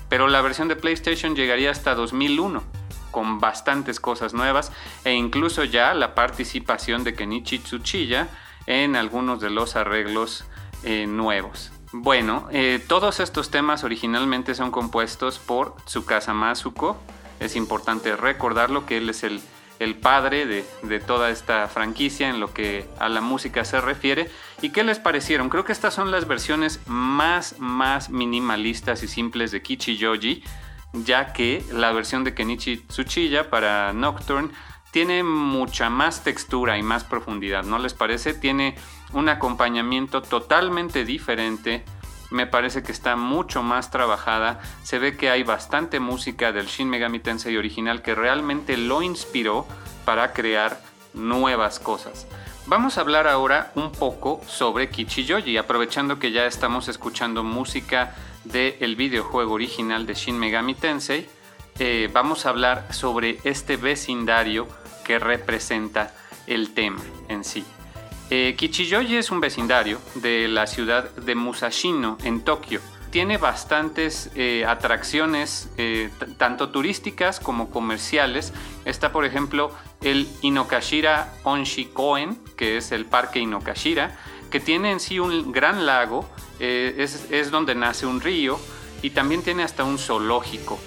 pero 0.09 0.28
la 0.28 0.40
versión 0.40 0.68
de 0.68 0.76
PlayStation 0.76 1.35
llegaría 1.37 1.71
hasta 1.71 1.95
2001 1.95 2.62
con 3.11 3.40
bastantes 3.40 3.99
cosas 3.99 4.35
nuevas 4.35 4.73
e 5.04 5.12
incluso 5.12 5.64
ya 5.64 5.95
la 5.95 6.14
participación 6.14 7.02
de 7.02 7.15
Kenichi 7.15 7.60
Tsuchiya 7.60 8.28
en 8.67 8.97
algunos 8.97 9.41
de 9.41 9.50
los 9.50 9.76
arreglos 9.76 10.45
eh, 10.82 11.06
nuevos. 11.06 11.73
Bueno, 11.93 12.49
eh, 12.50 12.84
todos 12.86 13.21
estos 13.21 13.50
temas 13.50 13.84
originalmente 13.84 14.54
son 14.54 14.71
compuestos 14.71 15.39
por 15.39 15.76
Tsukasa 15.86 16.34
Masuko. 16.34 16.99
Es 17.40 17.56
importante 17.56 18.16
recordarlo 18.16 18.86
que 18.86 18.99
él 18.99 19.08
es 19.10 19.25
el, 19.25 19.40
padre 20.00 20.46
de, 20.46 20.64
de, 20.82 21.00
toda 21.00 21.30
esta 21.30 21.68
franquicia 21.68 22.30
en 22.30 22.40
lo 22.40 22.52
que 22.52 22.88
a 22.99 23.08
la 23.08 23.20
música 23.20 23.64
se 23.64 23.80
refiere. 23.80 24.30
¿Y 24.62 24.70
qué 24.70 24.84
les 24.84 24.99
parecieron? 24.99 25.49
Creo 25.49 25.64
que 25.64 25.72
estas 25.72 25.94
son 25.94 26.10
las 26.10 26.26
versiones 26.26 26.80
más, 26.86 27.56
más 27.58 28.10
minimalistas 28.10 29.02
y 29.02 29.08
simples 29.08 29.50
de 29.50 29.62
Kichi 29.62 29.96
Yoji, 29.96 30.42
ya 31.04 31.32
que 31.32 31.64
la 31.72 31.92
versión 31.92 32.25
de 32.25 32.34
Kenichi 32.34 32.78
Tsuchiya 32.78 33.50
para 33.50 33.92
Nocturne 33.92 34.50
tiene 34.96 35.22
mucha 35.22 35.90
más 35.90 36.25
textura 36.25 36.78
y 36.78 36.82
más 36.82 37.04
profundidad, 37.04 37.64
¿no 37.64 37.78
les 37.78 37.92
parece? 37.92 38.32
Tiene 38.32 38.76
un 39.12 39.28
acompañamiento 39.28 40.22
totalmente 40.22 41.04
diferente. 41.04 41.84
Me 42.30 42.47
parece 42.47 42.82
que 42.82 42.93
está 42.93 43.17
mucho 43.17 43.62
más 43.62 43.91
trabajada. 43.91 44.60
Se 44.82 44.99
ve 44.99 45.17
que 45.17 45.30
hay 45.30 45.43
bastante 45.43 46.00
música 46.00 46.52
del 46.52 46.67
Shin 46.67 46.89
Megami 46.89 47.21
Tensei 47.21 47.56
original 47.56 48.02
que 48.02 48.15
realmente 48.15 48.76
lo 48.76 49.02
inspiró 49.02 49.67
para 50.04 50.32
crear 50.32 50.80
nuevas 51.15 51.78
cosas. 51.78 52.26
Vamos 52.67 52.99
a 52.99 53.02
hablar 53.02 53.28
ahora 53.28 53.71
un 53.76 53.93
poco 53.93 54.41
sobre 54.49 54.91
Kichijoji, 54.91 55.56
aprovechando 55.56 56.19
que 56.19 56.32
ya 56.32 56.47
estamos 56.47 56.89
escuchando 56.89 57.45
música 57.45 58.15
del 58.45 58.97
videojuego 58.97 59.54
original 59.54 60.04
de 60.04 60.15
Shin 60.15 60.36
Megami 60.36 60.75
Tensei. 60.75 61.28
Eh, 61.78 62.10
vamos 62.12 62.45
a 62.45 62.49
hablar 62.49 62.93
sobre 62.93 63.39
este 63.45 63.76
vecindario 63.76 64.67
que 65.04 65.21
representa 65.21 66.12
el 66.47 66.75
tema 66.75 67.02
en 67.28 67.45
sí. 67.45 67.65
Eh, 68.28 68.56
es 68.58 69.30
un 69.30 69.41
vecindario 69.41 70.00
de 70.17 70.49
la 70.49 70.67
ciudad 70.67 71.10
de 71.10 71.34
Musashino, 71.34 72.19
en 72.25 72.41
Tokio. 72.41 72.80
Tiene 73.10 73.39
bastantes 73.39 74.30
eh, 74.34 74.65
atracciones, 74.67 75.71
eh, 75.76 76.10
tanto 76.36 76.71
turísticas 76.71 77.39
como 77.39 77.71
comerciales. 77.71 78.52
Está, 78.84 79.12
por 79.12 79.25
ejemplo, 79.25 79.71
el 80.02 80.28
Inokashira 80.43 81.32
Onshikoen, 81.45 82.39
que 82.56 82.78
es 82.78 82.91
el 82.91 83.06
parque 83.06 83.39
Inokashira, 83.39 84.17
que 84.50 84.58
tiene 84.58 84.91
en 84.91 85.00
sí 85.00 85.21
un 85.21 85.52
gran 85.52 85.86
lago, 85.86 86.28
es, 86.58 87.26
es 87.30 87.50
donde 87.50 87.75
nace 87.75 88.06
un 88.06 88.21
río 88.21 88.58
y 89.02 89.10
también 89.10 89.43
tiene 89.43 89.62
hasta 89.62 89.84
un 89.84 89.99
zoológico 89.99 90.78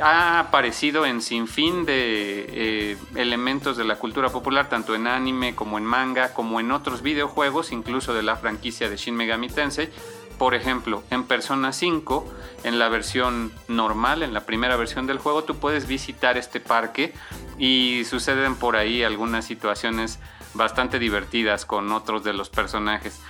ha 0.00 0.38
aparecido 0.38 1.06
en 1.06 1.22
sinfín 1.22 1.84
de 1.84 2.46
eh, 2.48 2.96
elementos 3.14 3.76
de 3.76 3.84
la 3.84 3.96
cultura 3.96 4.30
popular, 4.30 4.68
tanto 4.68 4.94
en 4.94 5.06
anime 5.06 5.54
como 5.54 5.78
en 5.78 5.84
manga, 5.84 6.32
como 6.34 6.60
en 6.60 6.70
otros 6.70 7.02
videojuegos, 7.02 7.72
incluso 7.72 8.14
de 8.14 8.22
la 8.22 8.36
franquicia 8.36 8.88
de 8.88 8.96
Shin 8.96 9.16
Megami 9.16 9.48
Tensei. 9.48 9.90
Por 10.38 10.54
ejemplo, 10.54 11.02
en 11.10 11.24
Persona 11.24 11.72
5, 11.72 12.30
en 12.64 12.78
la 12.78 12.88
versión 12.88 13.52
normal, 13.68 14.22
en 14.22 14.34
la 14.34 14.44
primera 14.44 14.76
versión 14.76 15.06
del 15.06 15.18
juego, 15.18 15.44
tú 15.44 15.56
puedes 15.56 15.86
visitar 15.86 16.36
este 16.36 16.60
parque 16.60 17.14
y 17.58 18.02
suceden 18.04 18.54
por 18.56 18.76
ahí 18.76 19.02
algunas 19.02 19.46
situaciones 19.46 20.18
bastante 20.52 20.98
divertidas 20.98 21.64
con 21.64 21.90
otros 21.90 22.22
de 22.22 22.34
los 22.34 22.50
personajes. 22.50 23.22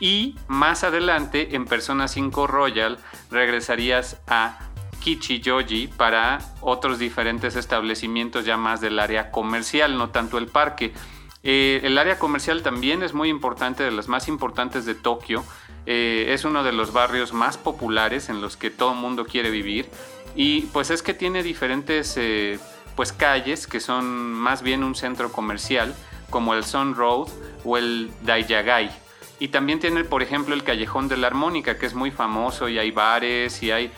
Y 0.00 0.36
más 0.48 0.82
adelante, 0.82 1.54
en 1.54 1.66
Persona 1.66 2.08
5 2.08 2.46
Royal, 2.46 2.98
regresarías 3.30 4.18
a 4.26 4.69
Kichijoji 5.00 5.88
para 5.88 6.38
otros 6.60 6.98
diferentes 6.98 7.56
establecimientos 7.56 8.44
ya 8.44 8.56
más 8.56 8.80
del 8.80 8.98
área 8.98 9.30
comercial, 9.30 9.98
no 9.98 10.10
tanto 10.10 10.38
el 10.38 10.46
parque. 10.46 10.92
Eh, 11.42 11.80
el 11.84 11.96
área 11.98 12.18
comercial 12.18 12.62
también 12.62 13.02
es 13.02 13.14
muy 13.14 13.28
importante, 13.28 13.82
de 13.82 13.90
las 13.90 14.08
más 14.08 14.28
importantes 14.28 14.84
de 14.84 14.94
Tokio. 14.94 15.44
Eh, 15.86 16.26
es 16.28 16.44
uno 16.44 16.62
de 16.62 16.72
los 16.72 16.92
barrios 16.92 17.32
más 17.32 17.56
populares 17.56 18.28
en 18.28 18.40
los 18.40 18.56
que 18.56 18.70
todo 18.70 18.92
el 18.92 18.98
mundo 18.98 19.24
quiere 19.24 19.50
vivir. 19.50 19.88
Y 20.36 20.62
pues 20.72 20.90
es 20.90 21.02
que 21.02 21.14
tiene 21.14 21.42
diferentes 21.42 22.14
eh, 22.16 22.58
pues 22.94 23.12
calles 23.12 23.66
que 23.66 23.80
son 23.80 24.32
más 24.32 24.62
bien 24.62 24.84
un 24.84 24.94
centro 24.94 25.32
comercial, 25.32 25.94
como 26.28 26.54
el 26.54 26.64
Sun 26.64 26.94
Road 26.94 27.28
o 27.64 27.78
el 27.78 28.10
Daiyagai. 28.22 28.90
Y 29.38 29.48
también 29.48 29.80
tiene, 29.80 30.04
por 30.04 30.22
ejemplo, 30.22 30.54
el 30.54 30.62
Callejón 30.62 31.08
de 31.08 31.16
la 31.16 31.28
Armónica, 31.28 31.78
que 31.78 31.86
es 31.86 31.94
muy 31.94 32.10
famoso 32.10 32.68
y 32.68 32.78
hay 32.78 32.90
bares 32.90 33.62
y 33.62 33.70
hay 33.70 33.90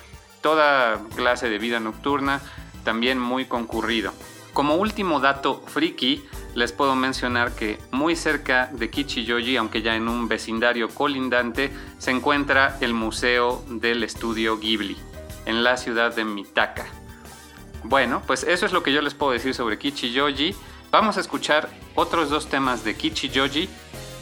toda 0.42 1.00
clase 1.16 1.48
de 1.48 1.59
vida 1.59 1.81
nocturna, 1.81 2.40
también 2.85 3.18
muy 3.18 3.46
concurrido. 3.46 4.12
Como 4.52 4.74
último 4.74 5.20
dato 5.20 5.62
friki, 5.66 6.22
les 6.55 6.72
puedo 6.72 6.94
mencionar 6.94 7.55
que 7.55 7.78
muy 7.90 8.16
cerca 8.16 8.68
de 8.72 8.90
Kichijoji, 8.90 9.57
aunque 9.57 9.81
ya 9.81 9.96
en 9.96 10.09
un 10.09 10.28
vecindario 10.28 10.90
colindante, 10.90 11.72
se 11.98 12.11
encuentra 12.11 12.76
el 12.81 12.92
Museo 12.92 13.64
del 13.68 14.05
Estudio 14.05 14.59
Ghibli, 14.59 14.98
en 15.46 15.64
la 15.64 15.78
ciudad 15.78 16.14
de 16.14 16.24
Mitaka. 16.24 16.87
Bueno, 17.85 18.22
pues 18.26 18.44
eso 18.44 18.66
es 18.66 18.72
lo 18.72 18.83
que 18.83 18.92
yo 18.92 19.00
les 19.00 19.14
puedo 19.14 19.33
decir 19.33 19.55
sobre 19.55 19.78
Kichijoji. 19.78 20.55
Vamos 20.90 21.16
a 21.16 21.20
escuchar 21.20 21.70
otros 21.94 22.28
dos 22.28 22.48
temas 22.48 22.85
de 22.85 22.94
Kichijoji 22.94 23.68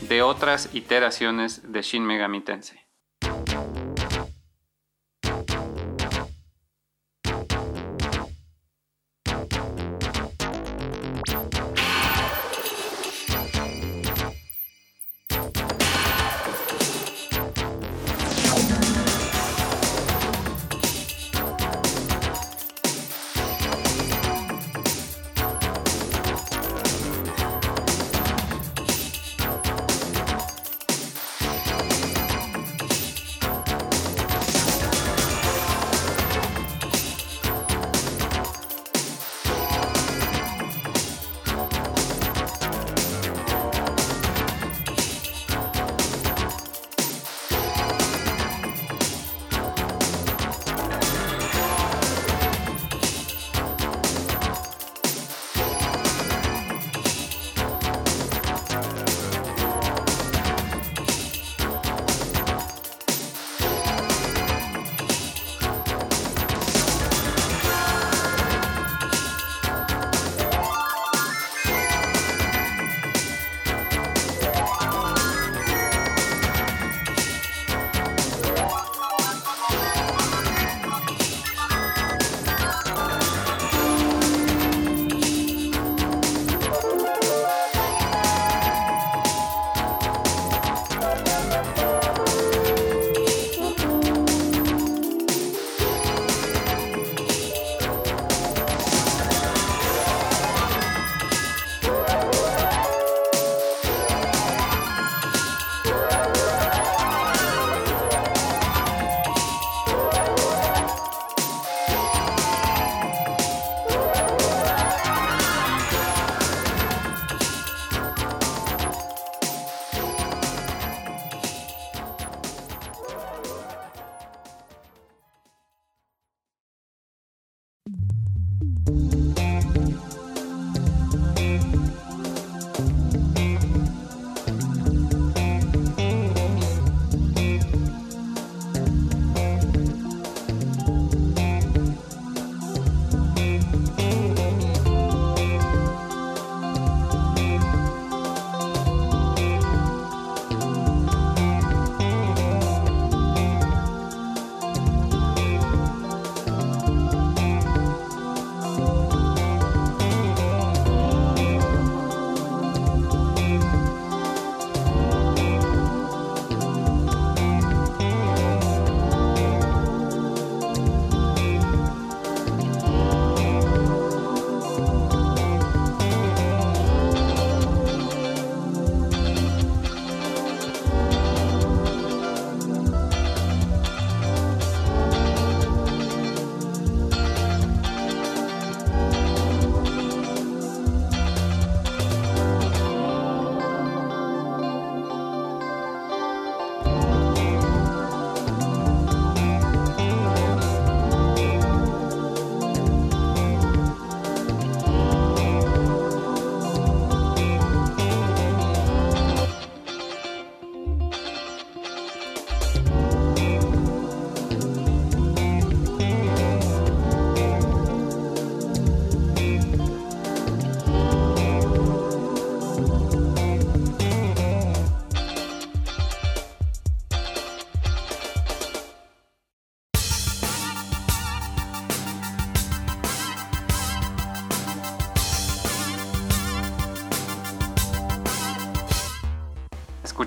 de 0.02 0.22
otras 0.22 0.70
iteraciones 0.72 1.72
de 1.72 1.82
Shin 1.82 2.04
Megami 2.06 2.40
Tensei. 2.40 2.79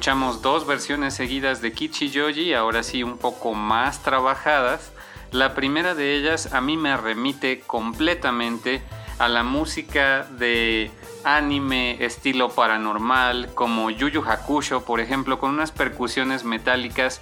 Escuchamos 0.03 0.41
dos 0.41 0.67
versiones 0.67 1.13
seguidas 1.13 1.61
de 1.61 1.71
Kichijoji, 1.71 2.53
ahora 2.53 2.83
sí 2.83 3.03
un 3.03 3.17
poco 3.17 3.53
más 3.53 4.03
trabajadas. 4.03 4.91
La 5.31 5.55
primera 5.55 5.95
de 5.95 6.17
ellas 6.17 6.51
a 6.51 6.59
mí 6.59 6.75
me 6.75 6.97
remite 6.97 7.61
completamente 7.61 8.81
a 9.17 9.29
la 9.29 9.43
música 9.43 10.23
de 10.23 10.91
anime 11.23 12.03
estilo 12.03 12.49
paranormal 12.49 13.53
como 13.53 13.91
Yu 13.91 14.09
Yu 14.09 14.23
Hakusho, 14.29 14.83
por 14.83 14.99
ejemplo, 14.99 15.39
con 15.39 15.51
unas 15.51 15.71
percusiones 15.71 16.43
metálicas 16.43 17.21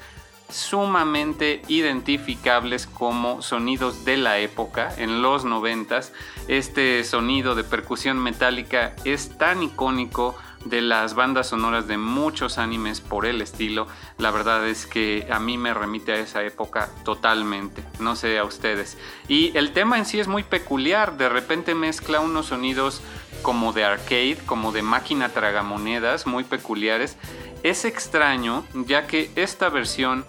sumamente 0.50 1.62
identificables 1.68 2.88
como 2.88 3.44
sonidos 3.44 4.06
de 4.06 4.18
la 4.18 4.40
época 4.40 4.92
en 4.98 5.22
los 5.22 5.46
noventas. 5.46 6.14
Este 6.48 7.04
sonido 7.04 7.54
de 7.54 7.64
percusión 7.64 8.18
metálica 8.18 8.96
es 9.06 9.38
tan 9.38 9.62
icónico 9.62 10.36
de 10.66 10.82
las 10.82 11.16
bandas 11.16 11.50
sonoras 11.50 11.88
de 11.88 11.98
muchos 11.98 12.58
animes 12.58 13.02
por 13.02 13.26
el 13.26 13.42
estilo. 13.42 13.88
La 14.18 14.32
verdad 14.32 14.68
es 14.68 14.86
que 14.86 15.28
a 15.32 15.40
mí 15.40 15.58
me 15.58 15.74
remite 15.74 16.14
a 16.14 16.20
esa 16.20 16.44
época 16.44 16.90
totalmente, 17.04 17.84
no 18.00 18.16
sé 18.16 18.38
a 18.38 18.44
ustedes. 18.44 18.98
Y 19.28 19.56
el 19.58 19.74
tema 19.74 19.98
en 19.98 20.06
sí 20.06 20.20
es 20.20 20.28
muy 20.28 20.44
peculiar, 20.44 21.18
de 21.18 21.30
repente 21.30 21.76
mezcla 21.76 22.20
unos 22.20 22.48
sonidos 22.48 23.02
como 23.42 23.74
de 23.74 23.84
arcade, 23.84 24.38
como 24.46 24.72
de 24.72 24.82
máquina 24.82 25.30
tragamonedas, 25.30 26.28
muy 26.28 26.44
peculiares. 26.44 27.18
Es 27.64 27.86
extraño 27.86 28.66
ya 28.74 29.08
que 29.08 29.32
esta 29.36 29.70
versión 29.70 30.26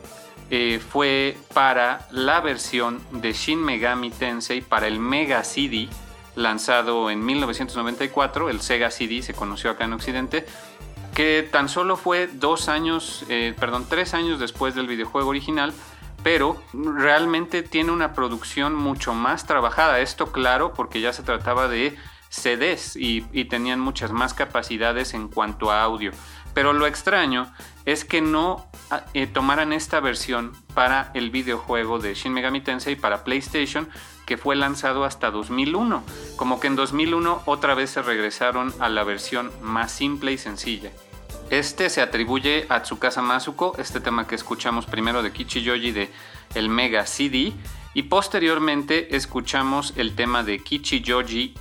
eh, 0.51 0.81
fue 0.81 1.37
para 1.55 2.07
la 2.11 2.41
versión 2.41 3.01
de 3.11 3.33
Shin 3.33 3.59
Megami 3.59 4.11
Tensei 4.11 4.61
para 4.61 4.87
el 4.87 4.99
Mega 4.99 5.45
CD, 5.45 5.89
lanzado 6.35 7.11
en 7.11 7.25
1994. 7.25 8.51
El 8.51 8.61
Sega 8.61 8.91
CD 8.91 9.23
se 9.23 9.35
conoció 9.35 9.71
acá 9.71 9.85
en 9.85 9.93
Occidente, 9.93 10.47
que 11.15 11.49
tan 11.51 11.69
solo 11.69 11.97
fue 11.97 12.27
dos 12.27 12.69
años, 12.69 13.25
eh, 13.29 13.55
perdón, 13.59 13.87
tres 13.89 14.15
años 14.15 14.39
después 14.39 14.75
del 14.75 14.87
videojuego 14.87 15.31
original, 15.31 15.73
pero 16.23 16.63
realmente 16.73 17.63
tiene 17.63 17.91
una 17.91 18.15
producción 18.15 18.75
mucho 18.75 19.15
más 19.15 19.47
trabajada. 19.47 20.01
Esto 20.01 20.33
claro 20.33 20.73
porque 20.75 21.01
ya 21.01 21.13
se 21.13 21.23
trataba 21.23 21.69
de 21.69 21.97
CDs 22.33 22.97
y, 22.97 23.21
tenían 23.45 23.79
muchas 23.79 24.11
más 24.11 24.33
capacidades 24.33 25.13
en 25.13 25.29
cuanto 25.29 25.71
a 25.71 25.83
audio. 25.83 26.13
Pero 26.55 26.73
lo 26.73 26.87
extraño 26.87 27.53
es 27.85 28.05
que 28.05 28.21
no 28.21 28.67
ah, 28.91 29.05
eh, 29.15 29.27
tomaran 29.27 29.73
esta 29.73 30.01
versión 30.01 30.53
para 30.75 31.11
el 31.15 31.31
videojuego 31.31 31.99
de 31.99 32.15
Shin 32.15 32.33
Megami 32.33 32.61
Tensei 32.61 32.97
para 32.97 33.25
PlayStation 33.25 33.89
que 34.27 34.37
fue 34.37 34.57
lanzado 34.57 35.05
hasta 35.05 35.31
2001. 35.31 36.03
Como 36.37 36.61
que 36.61 36.67
en 36.69 36.77
2001 36.77 37.43
otra 37.47 37.75
vez 37.75 37.91
se 37.91 38.03
regresaron 38.03 38.73
a 38.79 38.89
la 38.89 39.05
versión 39.05 39.51
más 39.63 39.93
simple 39.93 40.33
y 40.33 40.39
sencilla. 40.39 40.91
Este 41.51 41.91
se 41.91 42.01
atribuye 42.01 42.67
a 42.71 42.83
Tsukasa 42.83 43.21
Masuko, 43.21 43.75
este 43.79 44.01
tema 44.01 44.27
que 44.27 44.35
escuchamos 44.35 44.87
primero 44.87 45.23
de 45.23 45.33
Kichijoji 45.33 45.93
de 45.93 46.11
el 46.55 46.69
Mega 46.69 47.07
CD 47.07 47.53
y 47.95 48.05
posteriormente 48.05 49.17
escuchamos 49.17 49.93
el 49.97 50.15
tema 50.15 50.43
de 50.45 50.61
Kichijoji 50.61 51.55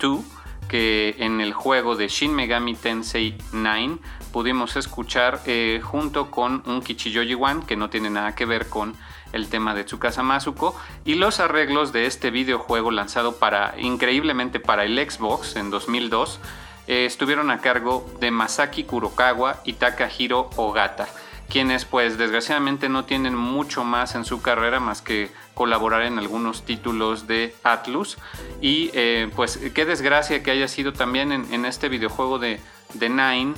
2 0.00 0.20
que 0.68 1.14
en 1.18 1.40
el 1.42 1.52
juego 1.52 1.94
de 1.94 2.08
Shin 2.08 2.34
Megami 2.34 2.74
Tensei 2.74 3.36
9 3.52 3.98
pudimos 4.32 4.76
escuchar 4.76 5.42
eh, 5.46 5.80
junto 5.82 6.30
con 6.30 6.62
un 6.66 6.80
Kichiyoji 6.80 7.34
One 7.34 7.66
que 7.66 7.76
no 7.76 7.90
tiene 7.90 8.10
nada 8.10 8.34
que 8.34 8.46
ver 8.46 8.68
con 8.68 8.96
el 9.34 9.48
tema 9.48 9.74
de 9.74 9.84
Tsukasa 9.84 10.22
Masuko 10.22 10.74
y 11.04 11.14
los 11.14 11.40
arreglos 11.40 11.92
de 11.92 12.06
este 12.06 12.30
videojuego 12.30 12.90
lanzado 12.90 13.36
para 13.36 13.74
increíblemente 13.78 14.60
para 14.60 14.84
el 14.84 14.98
Xbox 14.98 15.56
en 15.56 15.70
2002 15.70 16.40
eh, 16.86 17.04
estuvieron 17.06 17.50
a 17.50 17.58
cargo 17.58 18.08
de 18.20 18.30
Masaki 18.30 18.84
Kurokawa 18.84 19.60
y 19.64 19.74
Takahiro 19.74 20.50
Ogata 20.56 21.08
quienes 21.48 21.84
pues 21.84 22.16
desgraciadamente 22.18 22.88
no 22.88 23.04
tienen 23.04 23.34
mucho 23.34 23.84
más 23.84 24.14
en 24.14 24.24
su 24.24 24.40
carrera 24.40 24.80
más 24.80 25.02
que 25.02 25.30
colaborar 25.54 26.02
en 26.02 26.18
algunos 26.18 26.64
títulos 26.64 27.26
de 27.26 27.54
Atlus. 27.62 28.18
Y 28.60 28.90
eh, 28.94 29.30
pues 29.36 29.58
qué 29.74 29.84
desgracia 29.84 30.42
que 30.42 30.50
haya 30.50 30.68
sido 30.68 30.92
también 30.92 31.32
en, 31.32 31.64
este 31.64 31.88
videojuego 31.88 32.38
de, 32.38 32.60
de 32.94 33.08
Nine 33.08 33.54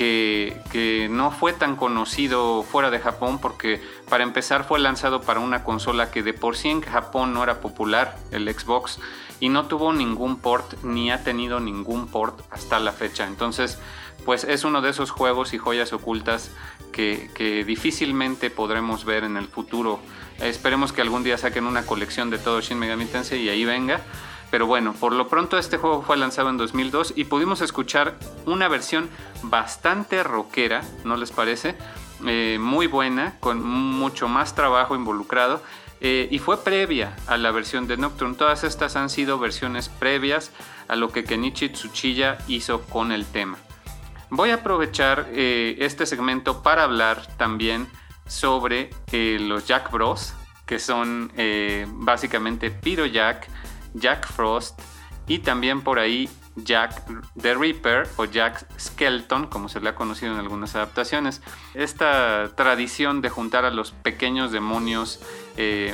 que, 0.00 1.08
no 1.10 1.30
fue 1.30 1.52
tan 1.52 1.76
conocido 1.76 2.62
fuera 2.62 2.90
de 2.90 3.00
Japón 3.00 3.38
porque 3.38 3.82
para 4.08 4.24
empezar 4.24 4.64
fue 4.64 4.78
lanzado 4.78 5.20
para 5.20 5.40
una 5.40 5.62
consola 5.62 6.10
que 6.10 6.22
de 6.22 6.32
por 6.32 6.56
sí 6.56 6.70
en 6.70 6.80
Japón 6.80 7.34
no 7.34 7.42
era 7.42 7.60
popular, 7.60 8.16
el 8.30 8.48
Xbox, 8.48 8.98
y 9.40 9.50
no 9.50 9.66
tuvo 9.66 9.92
ningún 9.92 10.38
port 10.38 10.82
ni 10.82 11.10
ha 11.10 11.22
tenido 11.22 11.60
ningún 11.60 12.06
port 12.06 12.40
hasta 12.50 12.78
la 12.78 12.92
fecha. 12.92 13.26
Entonces, 13.26 13.78
pues 14.24 14.44
es 14.44 14.64
uno 14.64 14.80
de 14.80 14.90
esos 14.90 15.10
juegos 15.10 15.52
y 15.52 15.58
joyas 15.58 15.92
ocultas 15.92 16.50
que, 16.92 17.64
difícilmente 17.66 18.48
podremos 18.48 19.04
ver 19.04 19.24
en 19.24 19.36
el 19.36 19.48
futuro. 19.48 20.00
Esperemos 20.38 20.94
que 20.94 21.02
algún 21.02 21.24
día 21.24 21.36
saquen 21.36 21.66
una 21.66 21.84
colección 21.84 22.30
de 22.30 22.38
todo 22.38 22.62
Shin 22.62 22.78
Megami 22.78 23.04
Tensei 23.04 23.42
y 23.42 23.48
ahí 23.50 23.66
venga. 23.66 24.00
Pero 24.50 24.66
bueno, 24.66 24.92
por 24.94 25.12
lo 25.12 25.28
pronto 25.28 25.58
este 25.58 25.78
juego 25.78 26.02
fue 26.02 26.16
lanzado 26.16 26.50
en 26.50 26.56
2002 26.56 27.14
y 27.16 27.24
pudimos 27.24 27.60
escuchar 27.60 28.18
una 28.46 28.68
versión 28.68 29.08
bastante 29.42 30.22
rockera, 30.24 30.82
¿no 31.04 31.16
les 31.16 31.30
parece? 31.30 31.76
Eh, 32.26 32.58
muy 32.60 32.86
buena, 32.86 33.36
con 33.40 33.62
mucho 33.62 34.28
más 34.28 34.54
trabajo 34.54 34.94
involucrado. 34.94 35.62
Eh, 36.02 36.28
y 36.30 36.38
fue 36.38 36.64
previa 36.64 37.14
a 37.26 37.36
la 37.36 37.50
versión 37.50 37.86
de 37.86 37.98
Nocturne. 37.98 38.34
Todas 38.34 38.64
estas 38.64 38.96
han 38.96 39.10
sido 39.10 39.38
versiones 39.38 39.88
previas 39.88 40.50
a 40.88 40.96
lo 40.96 41.10
que 41.10 41.24
Kenichi 41.24 41.68
Tsuchiya 41.68 42.38
hizo 42.48 42.80
con 42.82 43.12
el 43.12 43.26
tema. 43.26 43.58
Voy 44.30 44.50
a 44.50 44.56
aprovechar 44.56 45.28
eh, 45.32 45.76
este 45.78 46.06
segmento 46.06 46.62
para 46.62 46.84
hablar 46.84 47.26
también 47.36 47.86
sobre 48.26 48.90
los 49.12 49.66
Jack 49.66 49.90
Bros, 49.90 50.34
que 50.64 50.78
son 50.78 51.32
básicamente 51.88 52.70
Piro 52.70 53.04
Jack, 53.04 53.48
Jack 53.94 54.26
Frost 54.26 54.80
y 55.26 55.40
también 55.40 55.82
por 55.82 55.98
ahí 55.98 56.28
Jack 56.56 57.04
the 57.40 57.54
Ripper 57.54 58.08
o 58.16 58.24
Jack 58.24 58.66
Skeleton, 58.78 59.46
como 59.46 59.68
se 59.68 59.80
le 59.80 59.90
ha 59.90 59.94
conocido 59.94 60.32
en 60.32 60.40
algunas 60.40 60.74
adaptaciones. 60.74 61.40
Esta 61.74 62.50
tradición 62.56 63.20
de 63.22 63.30
juntar 63.30 63.64
a 63.64 63.70
los 63.70 63.92
pequeños 63.92 64.50
demonios 64.50 65.20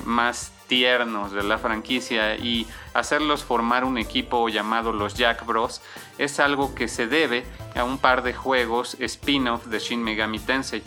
más 0.04 0.52
tiernos 0.66 1.32
de 1.32 1.44
la 1.44 1.59
franquicia 1.59 2.37
y 2.37 2.66
hacerlos 2.94 3.44
formar 3.44 3.85
un 3.85 3.98
equipo 3.98 4.48
llamado 4.48 4.92
los 4.92 5.14
Jack 5.14 5.44
Bros 5.44 5.82
es 6.18 6.40
algo 6.40 6.74
que 6.74 6.88
se 6.88 7.06
debe 7.06 7.44
a 7.76 7.85
un 7.85 7.98
par 7.98 8.22
de 8.22 8.32
juegos 8.32 8.96
spin-off 8.98 9.66
de 9.66 9.78
Shin 9.78 10.02
Megami 10.02 10.38
Tensei. 10.38 10.82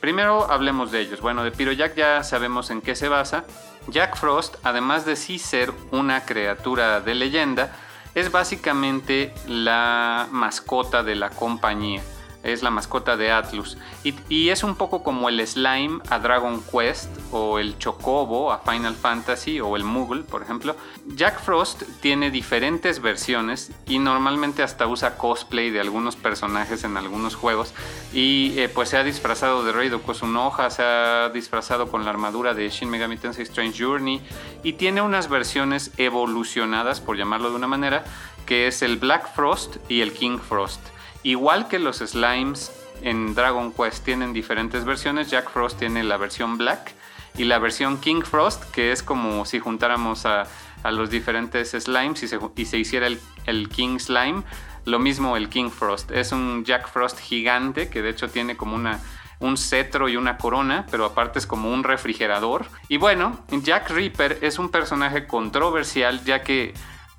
Primero 0.00 0.50
hablemos 0.50 0.90
de 0.90 1.00
ellos. 1.00 1.20
Bueno, 1.20 1.44
de 1.44 1.52
Pyro 1.52 1.72
Jack 1.72 1.94
ya 1.94 2.24
sabemos 2.24 2.70
en 2.70 2.80
qué 2.80 2.96
se 2.96 3.08
basa. 3.08 3.44
Jack 3.88 4.16
Frost, 4.16 4.56
además 4.62 5.04
de 5.04 5.16
sí 5.16 5.38
ser 5.38 5.72
una 5.90 6.24
criatura 6.24 7.00
de 7.00 7.14
leyenda, 7.14 7.76
es 8.14 8.30
básicamente 8.30 9.34
la 9.46 10.28
mascota 10.30 11.02
de 11.02 11.14
la 11.14 11.30
compañía 11.30 12.02
es 12.42 12.62
la 12.62 12.70
mascota 12.70 13.16
de 13.16 13.32
Atlus. 13.32 13.76
Y, 14.04 14.48
es 14.48 14.62
un 14.62 14.74
poco 14.74 15.02
como 15.02 15.28
el 15.28 15.46
slime 15.46 16.00
a 16.10 16.18
Dragon 16.18 16.62
Quest 16.62 17.08
o 17.30 17.58
el 17.58 17.78
chocobo 17.78 18.52
a 18.52 18.58
Final 18.58 18.94
Fantasy 18.94 19.60
o 19.60 19.76
el 19.76 19.84
Moogle, 19.84 20.22
por 20.24 20.42
ejemplo. 20.42 20.76
Jack 21.14 21.40
Frost 21.40 21.82
tiene 22.00 22.30
diferentes 22.30 23.00
versiones 23.00 23.72
y 23.86 23.98
normalmente 23.98 24.62
hasta 24.62 24.86
usa 24.86 25.16
cosplay 25.16 25.70
de 25.70 25.80
algunos 25.80 26.16
personajes 26.16 26.84
en 26.84 26.96
algunos 26.96 27.34
juegos. 27.34 27.72
Y 28.12 28.58
eh, 28.58 28.68
pues 28.68 28.90
se 28.90 28.96
ha 28.96 29.04
disfrazado 29.04 29.64
de 29.64 29.72
Rey 29.72 29.90
Kusunoha, 29.90 30.70
se 30.70 30.82
ha 30.82 31.30
disfrazado 31.30 31.88
con 31.90 32.04
la 32.04 32.10
armadura 32.10 32.54
de 32.54 32.68
Shin 32.68 32.90
Megami 32.90 33.16
Tensei 33.16 33.44
Strange 33.44 33.82
Journey 33.82 34.20
y 34.62 34.74
tiene 34.74 35.02
unas 35.02 35.28
versiones 35.28 35.92
evolucionadas, 35.96 37.00
por 37.00 37.16
llamarlo 37.16 37.50
de 37.50 37.56
una 37.56 37.68
manera, 37.68 38.04
que 38.46 38.66
es 38.66 38.82
el 38.82 38.96
Black 38.96 39.34
Frost 39.34 39.76
y 39.88 40.00
el 40.00 40.12
King 40.12 40.38
Frost. 40.38 40.80
Igual 41.22 41.68
que 41.68 41.78
los 41.78 41.98
slimes 41.98 42.72
en 43.02 43.34
Dragon 43.34 43.72
Quest 43.72 44.04
tienen 44.04 44.32
diferentes 44.32 44.84
versiones, 44.84 45.30
Jack 45.30 45.50
Frost 45.50 45.78
tiene 45.78 46.02
la 46.02 46.16
versión 46.16 46.58
Black 46.58 46.94
y 47.36 47.44
la 47.44 47.58
versión 47.58 47.98
King 47.98 48.22
Frost, 48.22 48.64
que 48.70 48.92
es 48.92 49.02
como 49.02 49.44
si 49.44 49.58
juntáramos 49.58 50.26
a, 50.26 50.46
los 50.90 51.10
diferentes 51.10 51.70
slimes 51.70 52.24
y 52.24 52.64
se, 52.64 52.78
hiciera 52.78 53.06
el, 53.46 53.68
King 53.68 53.98
Slime. 53.98 54.42
Lo 54.84 54.98
mismo 54.98 55.36
el 55.36 55.48
King 55.48 55.70
Frost. 55.70 56.10
Es 56.10 56.32
un 56.32 56.64
Jack 56.64 56.88
Frost 56.88 57.20
gigante 57.20 57.88
que 57.88 58.02
de 58.02 58.10
hecho 58.10 58.28
tiene 58.28 58.56
como 58.56 58.74
una, 58.74 59.00
un 59.38 59.56
cetro 59.56 60.08
y 60.08 60.16
una 60.16 60.38
corona, 60.38 60.86
pero 60.90 61.04
aparte 61.04 61.38
es 61.38 61.46
como 61.46 61.72
un 61.72 61.84
refrigerador. 61.84 62.66
Y 62.88 62.96
bueno, 62.96 63.38
Jack 63.62 63.90
Reaper 63.90 64.38
es 64.42 64.58
un 64.58 64.70
personaje 64.70 65.28
controversial 65.28 66.24
ya 66.24 66.42
que 66.42 66.74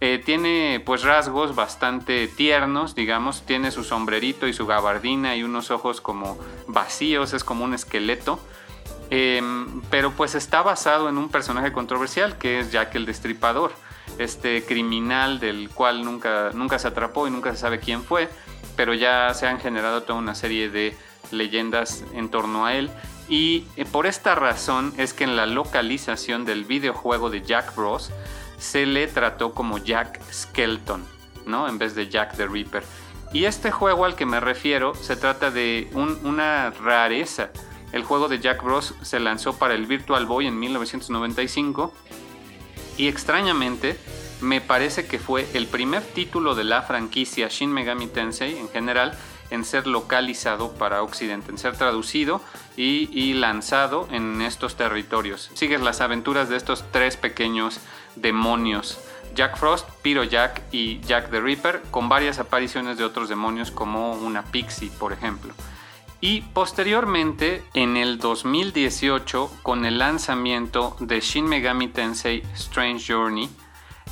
eh, 0.05 0.19
tiene 0.19 0.81
pues 0.85 1.03
rasgos 1.03 1.55
bastante 1.55 2.27
tiernos, 2.27 2.93
digamos, 2.93 3.43
tiene 3.43 3.71
su 3.71 3.85
sombrerito 3.85 4.49
y 4.49 4.51
su 4.51 4.65
gabardina 4.65 5.37
y 5.37 5.43
unos 5.43 5.71
ojos 5.71 6.01
como 6.01 6.37
vacíos, 6.67 7.31
es 7.31 7.45
como 7.45 7.63
un 7.63 7.73
esqueleto. 7.73 8.37
Em, 9.09 9.81
pero 9.89 10.11
pues 10.11 10.35
está 10.35 10.61
basado 10.61 11.07
en 11.07 11.17
un 11.17 11.29
personaje 11.29 11.71
controversial 11.71 12.37
que 12.37 12.59
es 12.59 12.69
Jack 12.69 12.95
el 12.95 13.05
Destripador, 13.05 13.71
este 14.17 14.65
criminal 14.65 15.39
del 15.39 15.69
cual 15.69 16.03
nunca, 16.03 16.49
nunca 16.53 16.79
se 16.79 16.89
atrapó 16.89 17.25
y 17.29 17.31
nunca 17.31 17.51
se 17.51 17.59
sabe 17.59 17.79
quién 17.79 18.03
fue, 18.03 18.27
pero 18.75 18.93
ya 18.93 19.33
se 19.33 19.47
han 19.47 19.61
generado 19.61 20.03
toda 20.03 20.19
una 20.19 20.35
serie 20.35 20.69
de 20.69 20.97
leyendas 21.31 22.03
en 22.13 22.27
torno 22.27 22.65
a 22.65 22.73
él. 22.73 22.91
Y 23.29 23.67
eh, 23.77 23.85
por 23.85 24.05
esta 24.05 24.35
razón 24.35 24.93
es 24.97 25.13
que 25.13 25.23
en 25.23 25.37
la 25.37 25.45
localización 25.45 26.43
del 26.43 26.65
videojuego 26.65 27.29
de 27.29 27.41
Jack 27.41 27.73
Bros 27.73 28.11
se 28.63 28.85
le 28.85 29.07
trató 29.07 29.51
como 29.53 29.77
Jack 29.77 30.21
Skelton, 30.31 31.05
¿no? 31.45 31.67
En 31.67 31.77
vez 31.77 31.95
de 31.95 32.07
Jack 32.07 32.37
the 32.37 32.47
Ripper. 32.47 32.83
Y 33.33 33.43
este 33.45 33.71
juego 33.71 34.05
al 34.05 34.15
que 34.15 34.25
me 34.25 34.39
refiero 34.39 34.95
se 34.95 35.17
trata 35.17 35.51
de 35.51 35.89
una 35.93 36.69
rareza. 36.69 37.49
El 37.91 38.03
juego 38.03 38.29
de 38.29 38.39
Jack 38.39 38.63
Bros 38.63 38.95
se 39.01 39.19
lanzó 39.19 39.57
para 39.57 39.73
el 39.73 39.85
Virtual 39.85 40.25
Boy 40.25 40.47
en 40.47 40.57
1995 40.57 41.93
y 42.97 43.07
extrañamente 43.07 43.97
me 44.39 44.61
parece 44.61 45.07
que 45.07 45.19
fue 45.19 45.47
el 45.53 45.67
primer 45.67 46.01
título 46.01 46.55
de 46.55 46.63
la 46.63 46.83
franquicia 46.83 47.49
Shin 47.49 47.71
Megami 47.71 48.07
Tensei 48.07 48.57
en 48.57 48.69
general 48.69 49.17
en 49.49 49.65
ser 49.65 49.87
localizado 49.87 50.73
para 50.73 51.03
Occidente, 51.03 51.51
en 51.51 51.57
ser 51.57 51.75
traducido 51.75 52.41
y, 52.75 53.33
lanzado 53.33 54.07
en 54.11 54.41
estos 54.41 54.75
territorios. 54.75 55.51
Sigues 55.53 55.81
las 55.81 56.01
aventuras 56.01 56.49
de 56.49 56.57
estos 56.57 56.83
tres 56.91 57.17
pequeños 57.17 57.79
demonios. 58.15 58.99
Jack 59.35 59.57
Frost, 59.57 59.89
Pyro 60.01 60.23
Jack 60.23 60.61
y 60.71 60.99
Jack 61.01 61.31
the 61.31 61.41
Ripper, 61.41 61.81
con 61.91 62.07
varias 62.07 62.39
apariciones 62.39 62.97
de 62.97 63.03
otros 63.03 63.29
demonios 63.29 63.71
como 63.71 64.13
una 64.13 64.43
pixie, 64.43 64.91
por 64.91 65.11
ejemplo. 65.11 65.53
Y 66.21 66.41
posteriormente, 66.41 67.63
en 67.73 67.97
el 67.97 68.17
2018, 68.17 69.51
con 69.61 69.85
el 69.85 69.99
lanzamiento 69.99 70.95
de 70.99 71.19
Shin 71.19 71.45
Megami 71.45 71.89
Tensei 71.89 72.43
Strange 72.53 73.13
Journey, 73.13 73.49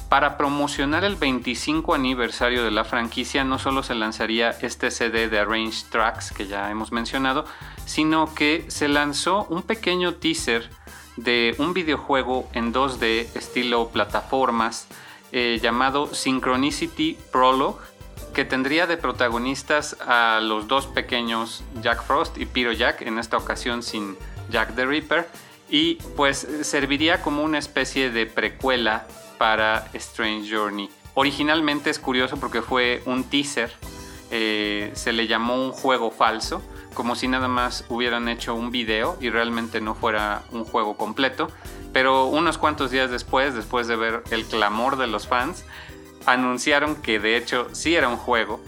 para 0.09 0.37
promocionar 0.37 1.05
el 1.05 1.15
25 1.15 1.93
aniversario 1.93 2.65
de 2.65 2.71
la 2.71 2.83
franquicia, 2.83 3.45
no 3.45 3.57
solo 3.59 3.81
se 3.81 3.95
lanzaría 3.95 4.49
este 4.49 4.91
CD 4.91 5.29
de 5.29 5.39
Arranged 5.39 5.87
Tracks 5.89 6.33
que 6.33 6.47
ya 6.47 6.69
hemos 6.69 6.91
mencionado, 6.91 7.45
sino 7.85 8.35
que 8.35 8.65
se 8.67 8.89
lanzó 8.89 9.45
un 9.45 9.61
pequeño 9.61 10.15
teaser 10.15 10.69
de 11.17 11.55
un 11.57 11.73
videojuego 11.73 12.47
en 12.53 12.73
2D 12.73 13.27
estilo 13.35 13.89
plataformas 13.89 14.87
eh, 15.31 15.59
llamado 15.61 16.13
Synchronicity 16.13 17.17
Prologue, 17.31 17.79
que 18.33 18.45
tendría 18.45 18.87
de 18.87 18.97
protagonistas 18.97 19.97
a 20.05 20.39
los 20.41 20.67
dos 20.67 20.87
pequeños 20.87 21.63
Jack 21.81 22.03
Frost 22.03 22.37
y 22.37 22.45
Pyro 22.45 22.71
Jack, 22.71 23.01
en 23.01 23.17
esta 23.17 23.37
ocasión 23.37 23.83
sin 23.83 24.17
Jack 24.49 24.75
the 24.75 24.85
Ripper, 24.85 25.27
y 25.69 25.95
pues 26.15 26.47
serviría 26.63 27.21
como 27.21 27.43
una 27.43 27.57
especie 27.57 28.09
de 28.09 28.25
precuela 28.25 29.07
para 29.37 29.87
Strange 29.93 30.53
Journey. 30.53 30.89
Originalmente 31.13 31.89
es 31.89 31.99
curioso 31.99 32.37
porque 32.37 32.61
fue 32.61 33.01
un 33.05 33.23
teaser, 33.23 33.71
eh, 34.31 34.91
se 34.95 35.13
le 35.13 35.27
llamó 35.27 35.55
un 35.55 35.71
juego 35.71 36.11
falso, 36.11 36.61
como 36.93 37.15
si 37.15 37.27
nada 37.27 37.47
más 37.47 37.85
hubieran 37.89 38.27
hecho 38.27 38.55
un 38.55 38.71
video 38.71 39.17
y 39.21 39.29
realmente 39.29 39.81
no 39.81 39.95
fuera 39.95 40.43
un 40.51 40.65
juego 40.65 40.97
completo. 40.97 41.49
Pero 41.93 42.25
unos 42.25 42.57
cuantos 42.57 42.91
días 42.91 43.11
después, 43.11 43.53
después 43.53 43.87
de 43.87 43.95
ver 43.95 44.23
el 44.31 44.45
clamor 44.45 44.97
de 44.97 45.07
los 45.07 45.27
fans, 45.27 45.65
anunciaron 46.25 46.95
que 46.95 47.19
de 47.19 47.37
hecho 47.37 47.67
sí 47.73 47.95
era 47.95 48.07
un 48.07 48.17
juego 48.17 48.61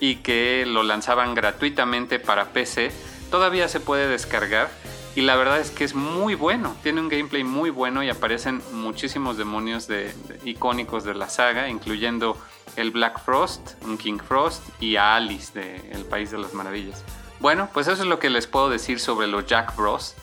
y 0.00 0.16
que 0.16 0.64
lo 0.66 0.82
lanzaban 0.82 1.34
gratuitamente 1.34 2.18
para 2.18 2.52
PC. 2.52 2.90
Todavía 3.30 3.68
se 3.68 3.80
puede 3.80 4.08
descargar 4.08 4.70
y 5.14 5.20
la 5.20 5.36
verdad 5.36 5.60
es 5.60 5.70
que 5.70 5.84
es 5.84 5.94
muy 5.94 6.34
bueno, 6.34 6.74
tiene 6.82 7.00
un 7.00 7.08
gameplay 7.08 7.44
muy 7.44 7.68
bueno 7.68 8.02
y 8.02 8.08
aparecen 8.08 8.62
muchísimos 8.72 9.36
demonios 9.36 9.86
de, 9.86 10.14
icónicos 10.44 11.04
de 11.04 11.14
la 11.14 11.28
saga, 11.28 11.68
incluyendo 11.68 12.38
el 12.76 12.90
Black 12.90 13.22
Frost, 13.22 13.82
un 13.84 13.98
King 13.98 14.18
Frost 14.26 14.62
y 14.80 14.96
a 14.96 15.16
Alice 15.16 15.52
de 15.52 15.76
El 15.92 16.06
País 16.06 16.30
de 16.30 16.38
las 16.38 16.54
Maravillas. 16.54 17.04
Bueno, 17.42 17.68
pues 17.72 17.88
eso 17.88 18.02
es 18.02 18.08
lo 18.08 18.20
que 18.20 18.30
les 18.30 18.46
puedo 18.46 18.70
decir 18.70 19.00
sobre 19.00 19.26
los 19.26 19.46
Jack 19.46 19.74
Bros, 19.74 20.14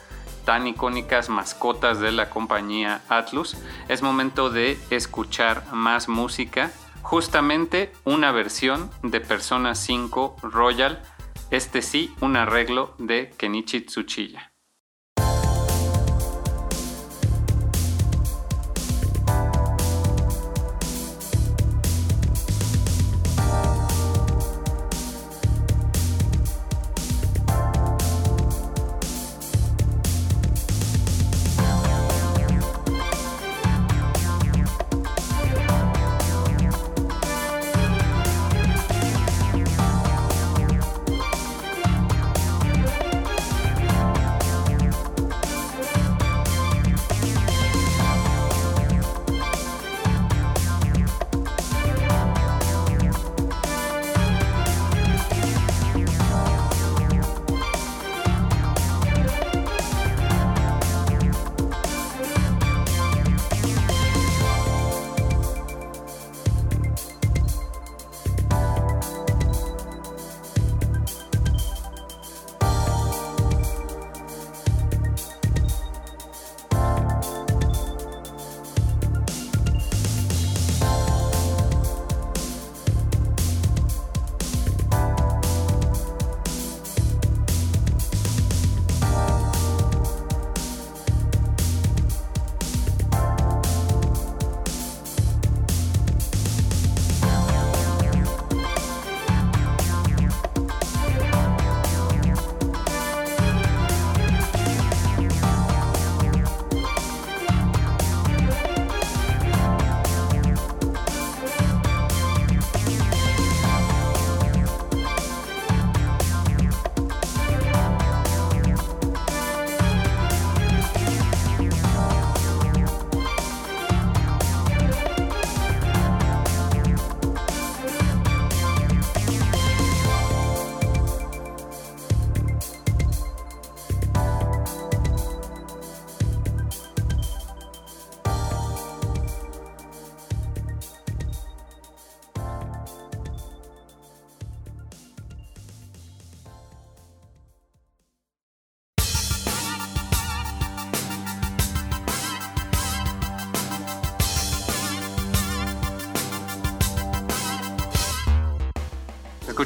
tan 0.45 0.65
icónicas 0.67 1.27
mascotas 1.27 1.99
de 1.99 2.13
la 2.13 2.29
compañía 2.29 3.01
Atlus. 3.09 3.57
Es 3.89 4.01
momento 4.01 4.49
de 4.49 4.79
escuchar 4.89 5.65
más 5.73 6.07
música, 6.07 6.71
justamente 7.01 7.91
una 8.05 8.31
versión 8.31 8.89
de 9.03 9.19
Persona 9.19 9.75
5 9.75 10.37
Royal, 10.43 11.03
este 11.51 11.81
sí, 11.81 12.15
un 12.21 12.37
arreglo 12.37 12.95
de 12.99 13.33
Kenichi 13.37 13.81
Tsuchiya. 13.81 14.48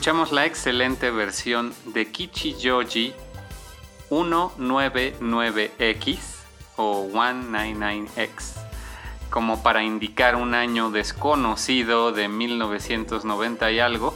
Escuchamos 0.03 0.33
la 0.33 0.45
excelente 0.45 1.11
versión 1.11 1.73
de 1.85 2.11
Kichijoji 2.11 3.13
199X 4.09 6.19
o 6.75 7.07
199X, 7.07 8.55
como 9.29 9.63
para 9.63 9.81
indicar 9.81 10.35
un 10.35 10.55
año 10.55 10.91
desconocido 10.91 12.11
de 12.11 12.27
1990 12.27 13.71
y 13.71 13.79
algo, 13.79 14.13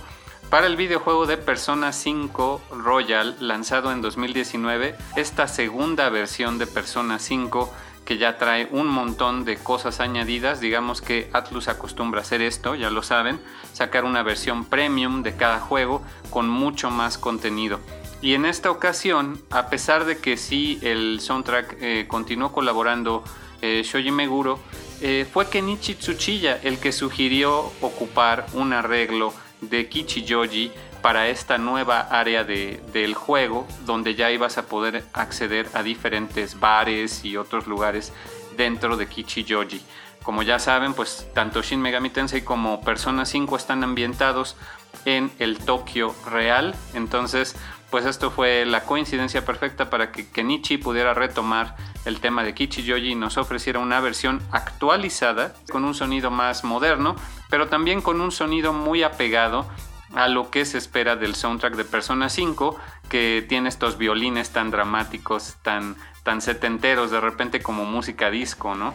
para 0.50 0.68
el 0.68 0.76
videojuego 0.76 1.26
de 1.26 1.38
Persona 1.38 1.94
5 1.94 2.64
Royal 2.72 3.38
lanzado 3.40 3.94
en 3.94 4.02
2019, 4.02 4.98
esta 5.16 5.48
segunda 5.48 6.10
versión 6.10 6.58
de 6.58 6.68
Persona 6.68 7.18
5 7.18 7.74
que 8.08 8.18
ya 8.18 8.38
trae 8.38 8.70
un 8.72 8.88
montón 8.88 9.44
de 9.44 9.58
cosas 9.58 10.00
añadidas. 10.00 10.62
Digamos 10.62 11.02
que 11.02 11.30
Atlus 11.34 11.68
acostumbra 11.68 12.22
hacer 12.22 12.42
esto, 12.42 12.74
ya 12.74 12.90
lo 12.90 13.04
saben, 13.04 13.38
sacar 13.74 14.06
una 14.06 14.24
versión 14.24 14.64
premium 14.64 15.24
de 15.24 15.36
cada 15.36 15.60
juego 15.60 16.02
con 16.30 16.48
mucho 16.48 16.90
más 16.90 17.18
contenido. 17.18 17.82
Y 18.22 18.34
en 18.34 18.46
esta 18.46 18.72
ocasión, 18.72 19.42
a 19.50 19.70
pesar 19.70 20.06
de 20.06 20.20
que 20.20 20.38
sí 20.38 20.80
el 20.84 21.20
soundtrack 21.20 21.76
eh, 21.82 22.06
continuó 22.08 22.54
colaborando 22.54 23.26
eh, 23.62 23.82
Shoji 23.84 24.12
Meguro, 24.12 24.58
eh, 25.02 25.28
fue 25.30 25.50
Kenichi 25.50 25.96
Tsuchiya 25.96 26.62
el 26.64 26.80
que 26.80 26.94
sugirió 26.94 27.74
ocupar 27.82 28.46
un 28.54 28.72
arreglo 28.72 29.34
de 29.60 29.90
Kichijoji 29.90 30.72
para 31.02 31.30
esta 31.30 31.58
nueva 31.58 32.02
área 32.02 32.44
del 32.44 33.14
juego 33.14 33.68
donde 33.86 34.16
ya 34.16 34.32
ibas 34.32 34.58
a 34.58 34.68
poder 34.68 35.06
acceder 35.14 35.68
a 35.74 35.84
diferentes 35.84 36.60
bares 36.60 37.24
y 37.24 37.38
otros 37.38 37.68
lugares 37.68 38.14
dentro 38.56 38.98
de 38.98 39.08
Kichijoji. 39.08 39.82
Como 40.24 40.44
ya 40.44 40.60
saben, 40.60 40.94
pues 40.94 41.28
tanto 41.34 41.62
Shin 41.62 41.82
Megami 41.82 42.10
Tensei 42.10 42.44
como 42.44 42.82
Persona 42.82 43.26
5 43.26 43.56
están 43.56 43.84
ambientados 43.84 44.58
en 45.06 45.32
el 45.40 45.58
Tokio 45.58 46.14
real, 46.30 46.76
entonces 46.94 47.56
pues 47.90 48.06
esto 48.06 48.32
fue 48.32 48.66
la 48.66 48.84
coincidencia 48.84 49.46
perfecta 49.46 49.90
para 49.90 50.12
que 50.12 50.28
Kenichi 50.28 50.78
pudiera 50.78 51.14
retomar 51.14 51.78
el 52.04 52.20
tema 52.20 52.44
de 52.44 52.54
Kichijoji 52.54 53.12
y 53.12 53.16
nos 53.16 53.38
ofreciera 53.38 53.80
una 53.80 54.02
versión 54.02 54.42
actualizada 54.52 55.54
con 55.72 55.86
un 55.86 55.94
sonido 55.94 56.30
más 56.30 56.66
moderno, 56.66 57.16
pero 57.50 57.68
también 57.68 58.02
con 58.02 58.20
un 58.20 58.32
sonido 58.32 58.74
muy 58.74 59.04
apegado 59.04 59.66
a 60.14 60.28
lo 60.28 60.50
que 60.50 60.66
se 60.66 60.78
espera 60.78 61.16
del 61.16 61.36
soundtrack 61.36 61.76
de 61.76 61.86
Persona 61.86 62.30
5, 62.30 62.78
que 63.10 63.46
tiene 63.48 63.70
estos 63.70 63.98
violines 63.98 64.52
tan 64.52 64.72
dramáticos, 64.72 65.56
tan, 65.62 65.96
tan 66.24 66.42
setenteros, 66.42 67.12
de 67.12 67.22
repente 67.22 67.62
como 67.62 67.86
música 67.86 68.30
disco, 68.30 68.76
¿no? 68.76 68.94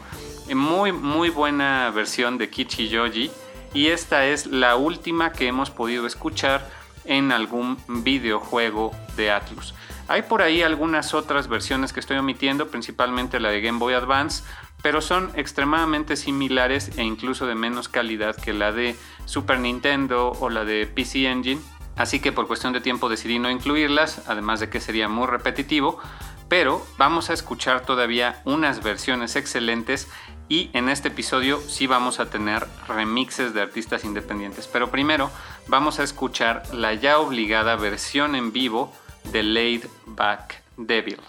Muy, 0.54 0.92
muy 0.92 1.30
buena 1.30 1.90
versión 1.90 2.38
de 2.38 2.50
Kichi 2.50 2.88
Yoji. 2.88 3.30
Y 3.74 3.88
esta 3.88 4.26
es 4.26 4.46
la 4.46 4.76
última 4.76 5.32
que 5.32 5.46
hemos 5.46 5.70
podido 5.70 6.06
escuchar 6.06 6.68
en 7.04 7.32
algún 7.32 7.78
videojuego 7.88 8.92
de 9.16 9.30
Atlus. 9.30 9.74
Hay 10.08 10.22
por 10.22 10.42
ahí 10.42 10.62
algunas 10.62 11.14
otras 11.14 11.48
versiones 11.48 11.92
que 11.92 12.00
estoy 12.00 12.18
omitiendo, 12.18 12.68
principalmente 12.68 13.40
la 13.40 13.50
de 13.50 13.60
Game 13.60 13.78
Boy 13.78 13.94
Advance, 13.94 14.44
pero 14.82 15.00
son 15.00 15.30
extremadamente 15.34 16.16
similares 16.16 16.90
e 16.98 17.02
incluso 17.02 17.46
de 17.46 17.54
menos 17.54 17.88
calidad 17.88 18.36
que 18.36 18.52
la 18.52 18.72
de 18.72 18.96
Super 19.24 19.60
Nintendo 19.60 20.32
o 20.40 20.50
la 20.50 20.64
de 20.64 20.86
PC 20.86 21.26
Engine. 21.26 21.60
Así 21.96 22.20
que 22.20 22.32
por 22.32 22.46
cuestión 22.46 22.72
de 22.72 22.80
tiempo 22.80 23.08
decidí 23.08 23.38
no 23.38 23.50
incluirlas, 23.50 24.22
además 24.26 24.60
de 24.60 24.70
que 24.70 24.80
sería 24.80 25.08
muy 25.08 25.26
repetitivo, 25.26 26.00
pero 26.48 26.84
vamos 26.98 27.30
a 27.30 27.32
escuchar 27.32 27.86
todavía 27.86 28.42
unas 28.44 28.82
versiones 28.82 29.36
excelentes 29.36 30.08
y 30.48 30.68
en 30.74 30.88
este 30.88 31.08
episodio 31.08 31.60
sí 31.60 31.86
vamos 31.86 32.20
a 32.20 32.28
tener 32.28 32.66
remixes 32.86 33.54
de 33.54 33.62
artistas 33.62 34.04
independientes. 34.04 34.68
Pero 34.68 34.90
primero 34.90 35.30
vamos 35.66 35.98
a 35.98 36.02
escuchar 36.02 36.62
la 36.74 36.92
ya 36.92 37.18
obligada 37.18 37.76
versión 37.76 38.34
en 38.34 38.52
vivo 38.52 38.92
de 39.32 39.42
Laid 39.42 39.86
Back 40.04 40.62
Devil. 40.76 41.20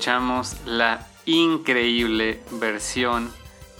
Escuchamos 0.00 0.56
la 0.64 1.06
increíble 1.26 2.40
versión 2.52 3.30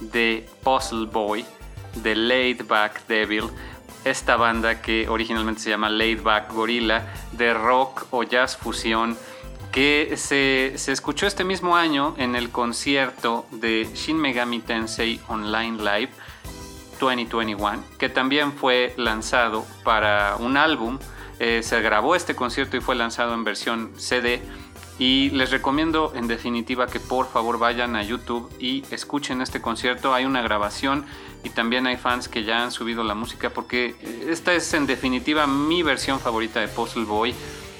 de 0.00 0.46
Puzzle 0.62 1.06
Boy 1.06 1.46
de 1.94 2.14
Laid 2.14 2.66
Back 2.66 3.06
Devil, 3.06 3.44
esta 4.04 4.36
banda 4.36 4.82
que 4.82 5.08
originalmente 5.08 5.62
se 5.62 5.70
llama 5.70 5.88
Laid 5.88 6.20
Back 6.20 6.52
Gorilla, 6.52 7.10
de 7.32 7.54
rock 7.54 8.04
o 8.10 8.22
jazz 8.22 8.54
fusión, 8.54 9.16
que 9.72 10.12
se, 10.18 10.74
se, 10.76 10.92
escuchó 10.92 11.26
este 11.26 11.42
mismo 11.42 11.74
año 11.74 12.14
en 12.18 12.36
el 12.36 12.50
concierto 12.50 13.46
de 13.50 13.88
Shin 13.94 14.18
Megami 14.18 14.58
Tensei 14.58 15.22
Online 15.28 15.78
Live 15.78 16.10
2021, 17.00 17.82
que 17.98 18.10
también 18.10 18.52
fue 18.52 18.92
lanzado 18.98 19.64
para 19.84 20.36
un 20.36 20.58
álbum. 20.58 20.98
Eh, 21.38 21.62
se 21.62 21.80
grabó 21.80 22.14
este 22.14 22.34
concierto 22.36 22.76
y 22.76 22.82
fue 22.82 22.94
lanzado 22.94 23.32
en 23.32 23.42
versión 23.42 23.92
CD 23.96 24.42
Y 25.00 25.30
les 25.30 25.50
recomiendo 25.50 26.12
en 26.14 26.28
definitiva 26.28 26.86
que 26.86 27.00
por 27.00 27.26
favor 27.26 27.58
vayan 27.58 27.96
a 27.96 28.02
YouTube 28.02 28.52
y 28.60 28.84
escuchen 28.90 29.40
este 29.40 29.62
concierto. 29.62 30.12
Hay 30.12 30.26
una 30.26 30.42
grabación 30.42 31.06
y 31.42 31.48
también 31.48 31.86
hay 31.86 31.96
fans 31.96 32.28
que 32.28 32.44
ya 32.44 32.62
han 32.62 32.70
subido 32.70 33.02
la 33.02 33.14
música 33.14 33.48
porque 33.48 33.94
esta 34.28 34.52
es 34.52 34.74
en 34.74 34.86
definitiva 34.86 35.46
mi 35.46 35.82
versión 35.82 36.20
favorita 36.20 36.60
de 36.60 36.68
Puzzle 36.68 37.06
Boy. 37.06 37.34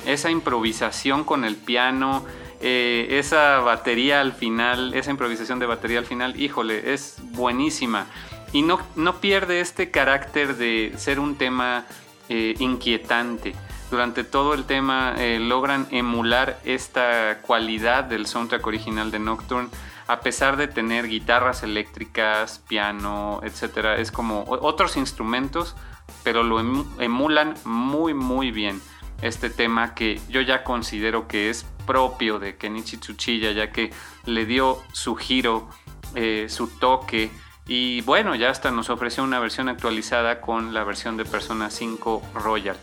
Esa 0.07 0.31
improvisación 0.31 1.25
con 1.25 1.45
el 1.45 1.57
piano, 1.57 2.25
eh, 2.63 3.07
esa 3.11 3.59
batería 3.59 4.23
al 4.23 4.33
final, 4.33 4.95
esa 4.95 5.11
improvisación 5.11 5.59
de 5.59 5.67
batería 5.67 5.99
al 5.99 6.07
final, 6.07 6.41
híjole, 6.41 6.95
es 6.95 7.17
buenísima. 7.33 8.07
Y 8.55 8.63
no, 8.63 8.81
no 8.97 9.21
pierde 9.21 9.61
este 9.61 9.91
carácter 9.91 10.57
de 10.57 10.95
ser 10.97 11.21
un 11.21 11.37
tema 11.37 11.85
eh, 12.31 12.55
inquietante 12.61 13.55
durante 13.91 14.25
todo 14.25 14.55
el 14.55 14.65
tema 14.65 15.15
eh, 15.19 15.39
logran 15.39 15.87
emular 15.91 16.61
esta 16.65 17.39
cualidad 17.43 18.05
del 18.05 18.27
soundtrack 18.27 18.67
original 18.67 19.11
de 19.11 19.19
Nocturne 19.19 19.69
a 20.07 20.21
pesar 20.21 20.57
de 20.57 20.67
tener 20.67 21.07
guitarras 21.07 21.63
eléctricas, 21.63 22.61
piano, 22.67 23.41
etc. 23.45 23.99
Es 23.99 24.11
como 24.11 24.45
otros 24.49 24.97
instrumentos, 24.97 25.77
pero 26.25 26.43
lo 26.43 26.59
emulan 26.59 27.55
muy 27.65 28.13
muy 28.13 28.51
bien 28.51 28.81
este 29.23 29.51
tema 29.51 29.95
que 29.95 30.21
yo 30.29 30.41
ya 30.41 30.65
considero 30.65 31.29
que 31.29 31.49
es 31.49 31.65
propio 31.87 32.41
de 32.41 32.57
Kenichi 32.57 32.97
Tsuchiya, 32.97 33.53
ya 33.53 33.71
que 33.71 33.93
le 34.25 34.47
dio 34.47 34.83
su 34.93 35.15
giro, 35.15 35.69
eh, 36.17 36.47
su 36.49 36.67
toque 36.67 37.31
y 37.69 38.01
bueno, 38.01 38.35
ya 38.35 38.51
hasta 38.51 38.73
nos 38.73 38.91
ofreció 38.91 39.23
una 39.23 39.39
versión 39.39 39.69
actualizada 39.69 40.41
con 40.41 40.75
la 40.75 40.83
versión 40.83 41.17
de 41.17 41.25
Persona 41.25 41.71
5 41.71 42.23
Royal 42.35 42.77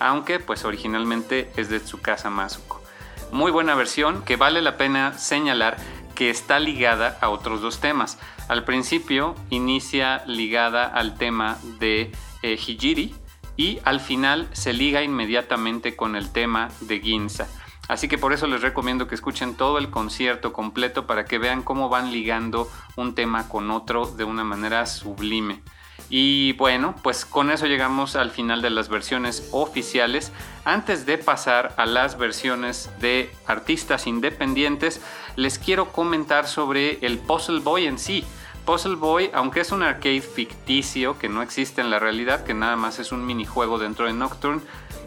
aunque 0.00 0.40
pues 0.40 0.64
originalmente 0.64 1.52
es 1.56 1.68
de 1.68 1.78
Tsukasa 1.78 2.30
Masuko. 2.30 2.82
Muy 3.30 3.52
buena 3.52 3.76
versión 3.76 4.22
que 4.24 4.36
vale 4.36 4.60
la 4.60 4.76
pena 4.76 5.16
señalar 5.16 5.76
que 6.16 6.30
está 6.30 6.58
ligada 6.58 7.16
a 7.20 7.28
otros 7.28 7.60
dos 7.60 7.80
temas. 7.80 8.18
Al 8.48 8.64
principio 8.64 9.36
inicia 9.50 10.24
ligada 10.26 10.84
al 10.84 11.16
tema 11.16 11.58
de 11.78 12.12
eh, 12.42 12.58
Hijiri 12.66 13.14
y 13.56 13.78
al 13.84 14.00
final 14.00 14.48
se 14.52 14.72
liga 14.72 15.02
inmediatamente 15.02 15.94
con 15.94 16.16
el 16.16 16.32
tema 16.32 16.68
de 16.80 17.00
Ginza. 17.00 17.46
Así 17.88 18.08
que 18.08 18.18
por 18.18 18.32
eso 18.32 18.46
les 18.46 18.62
recomiendo 18.62 19.08
que 19.08 19.14
escuchen 19.14 19.54
todo 19.54 19.78
el 19.78 19.90
concierto 19.90 20.52
completo 20.52 21.06
para 21.06 21.24
que 21.24 21.38
vean 21.38 21.62
cómo 21.62 21.88
van 21.88 22.12
ligando 22.12 22.70
un 22.96 23.14
tema 23.14 23.48
con 23.48 23.70
otro 23.70 24.06
de 24.06 24.24
una 24.24 24.44
manera 24.44 24.86
sublime. 24.86 25.62
Y 26.12 26.54
bueno, 26.54 26.96
pues 27.04 27.24
con 27.24 27.52
eso 27.52 27.66
llegamos 27.66 28.16
al 28.16 28.32
final 28.32 28.62
de 28.62 28.70
las 28.70 28.88
versiones 28.88 29.48
oficiales. 29.52 30.32
Antes 30.64 31.06
de 31.06 31.18
pasar 31.18 31.72
a 31.76 31.86
las 31.86 32.18
versiones 32.18 32.90
de 32.98 33.30
artistas 33.46 34.08
independientes, 34.08 35.00
les 35.36 35.60
quiero 35.60 35.92
comentar 35.92 36.48
sobre 36.48 36.98
el 37.06 37.18
Puzzle 37.18 37.60
Boy 37.60 37.86
en 37.86 37.96
sí. 37.96 38.24
Puzzle 38.66 38.96
Boy, 38.96 39.30
aunque 39.32 39.60
es 39.60 39.70
un 39.70 39.84
arcade 39.84 40.20
ficticio 40.20 41.16
que 41.16 41.28
no 41.28 41.42
existe 41.42 41.80
en 41.80 41.90
la 41.90 42.00
realidad, 42.00 42.42
que 42.42 42.54
nada 42.54 42.74
más 42.74 42.98
es 42.98 43.12
un 43.12 43.24
minijuego 43.24 43.78
dentro 43.78 44.06
de 44.06 44.12
Nocturne, 44.12 44.62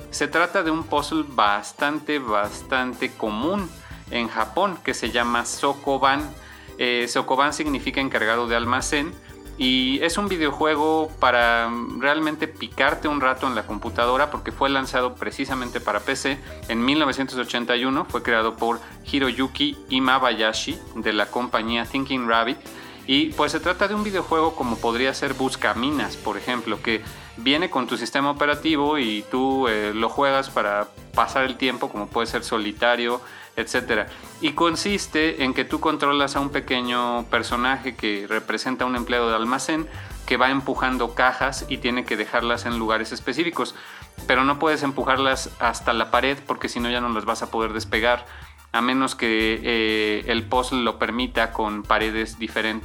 se 0.10 0.28
trata 0.28 0.64
de 0.64 0.72
un 0.72 0.84
puzzle 0.84 1.26
bastante, 1.28 2.20
bastante 2.20 3.12
común 3.12 3.70
en 4.12 4.30
Japón 4.30 4.78
que 4.84 4.93
se 4.93 5.12
llama 5.12 5.43
Sokoban. 5.43 6.30
Eh, 6.78 7.08
Sokoban 7.10 7.51
significa 7.51 7.99
encargado 7.99 8.47
de 8.47 8.56
almacén 8.56 9.12
y 9.58 9.99
es 10.01 10.18
un 10.18 10.28
videojuego 10.28 11.12
para 11.20 11.70
realmente 11.99 12.47
picarte 12.47 13.08
un 13.08 13.22
rato 13.22 13.45
en 13.47 13.54
la 13.54 13.68
computadora 13.68 14.32
porque 14.32 14.51
fue 14.51 14.70
lanzado 14.70 15.14
precisamente 15.16 15.80
para 15.80 15.99
PC 15.99 16.39
en 16.70 16.84
1981. 16.84 18.06
Fue 18.06 18.24
creado 18.24 18.56
por 18.56 18.80
Hiroyuki 19.12 19.78
Imabayashi 19.89 20.80
de 20.95 21.14
la 21.14 21.28
compañía 21.28 21.86
Thinking 21.86 22.28
Rabbit. 22.28 22.58
Y 23.06 23.28
pues 23.34 23.51
se 23.51 23.60
trata 23.60 23.88
de 23.88 23.95
un 23.95 24.04
videojuego 24.04 24.56
como 24.56 24.78
podría 24.78 25.14
ser 25.14 25.34
Buscaminas, 25.34 26.16
por 26.16 26.38
ejemplo, 26.38 26.82
que 26.82 27.01
viene 27.38 27.70
con 27.70 27.86
tu 27.86 27.97
sistema 27.97 28.32
operativo 28.32 28.97
y 28.97 29.26
tú 29.30 29.68
eh, 29.68 29.93
lo 29.93 30.08
juegas 30.08 30.49
para 30.49 30.88
pasar 31.14 31.43
el 31.43 31.58
tiempo, 31.58 31.89
como 31.89 32.08
puede 32.08 32.28
ser 32.28 32.43
solitario, 32.43 33.20
etc. 33.56 34.08
Y 34.41 34.54
consiste 34.54 35.43
en 35.43 35.54
que 35.54 35.66
tú 35.66 35.80
controlas 35.80 36.36
a 36.36 36.39
un 36.39 36.49
pequeño 36.49 37.26
personaje 37.26 37.95
que 37.95 38.26
representa 38.28 38.86
un 38.86 38.95
empleado 38.95 39.30
de 39.30 39.36
almacén 39.36 39.88
que 40.26 40.38
va 40.38 40.49
empujando 40.49 41.16
cajas 41.16 41.66
y 41.68 41.78
tiene 41.78 42.06
que 42.06 42.18
dejarlas 42.18 42.66
en 42.66 42.80
lugares 42.80 43.12
específicos. 43.12 43.76
Pero 44.28 44.43
no 44.43 44.60
puedes 44.60 44.84
empujarlas 44.84 45.49
hasta 45.60 45.93
la 45.93 46.12
pared 46.12 46.38
porque 46.47 46.70
si 46.70 46.80
no 46.80 46.89
ya 46.89 47.01
no 47.01 47.10
las 47.10 47.26
vas 47.26 47.41
a 47.41 47.51
poder 47.51 47.74
despegar 47.74 48.26
a 48.74 48.82
menos 48.82 49.16
que 49.16 49.62
eh, 49.64 50.24
el 50.28 50.43
puzzle 50.47 50.82
lo 50.82 50.97
permita 50.97 51.54
con 51.54 51.84
paredes 51.84 52.38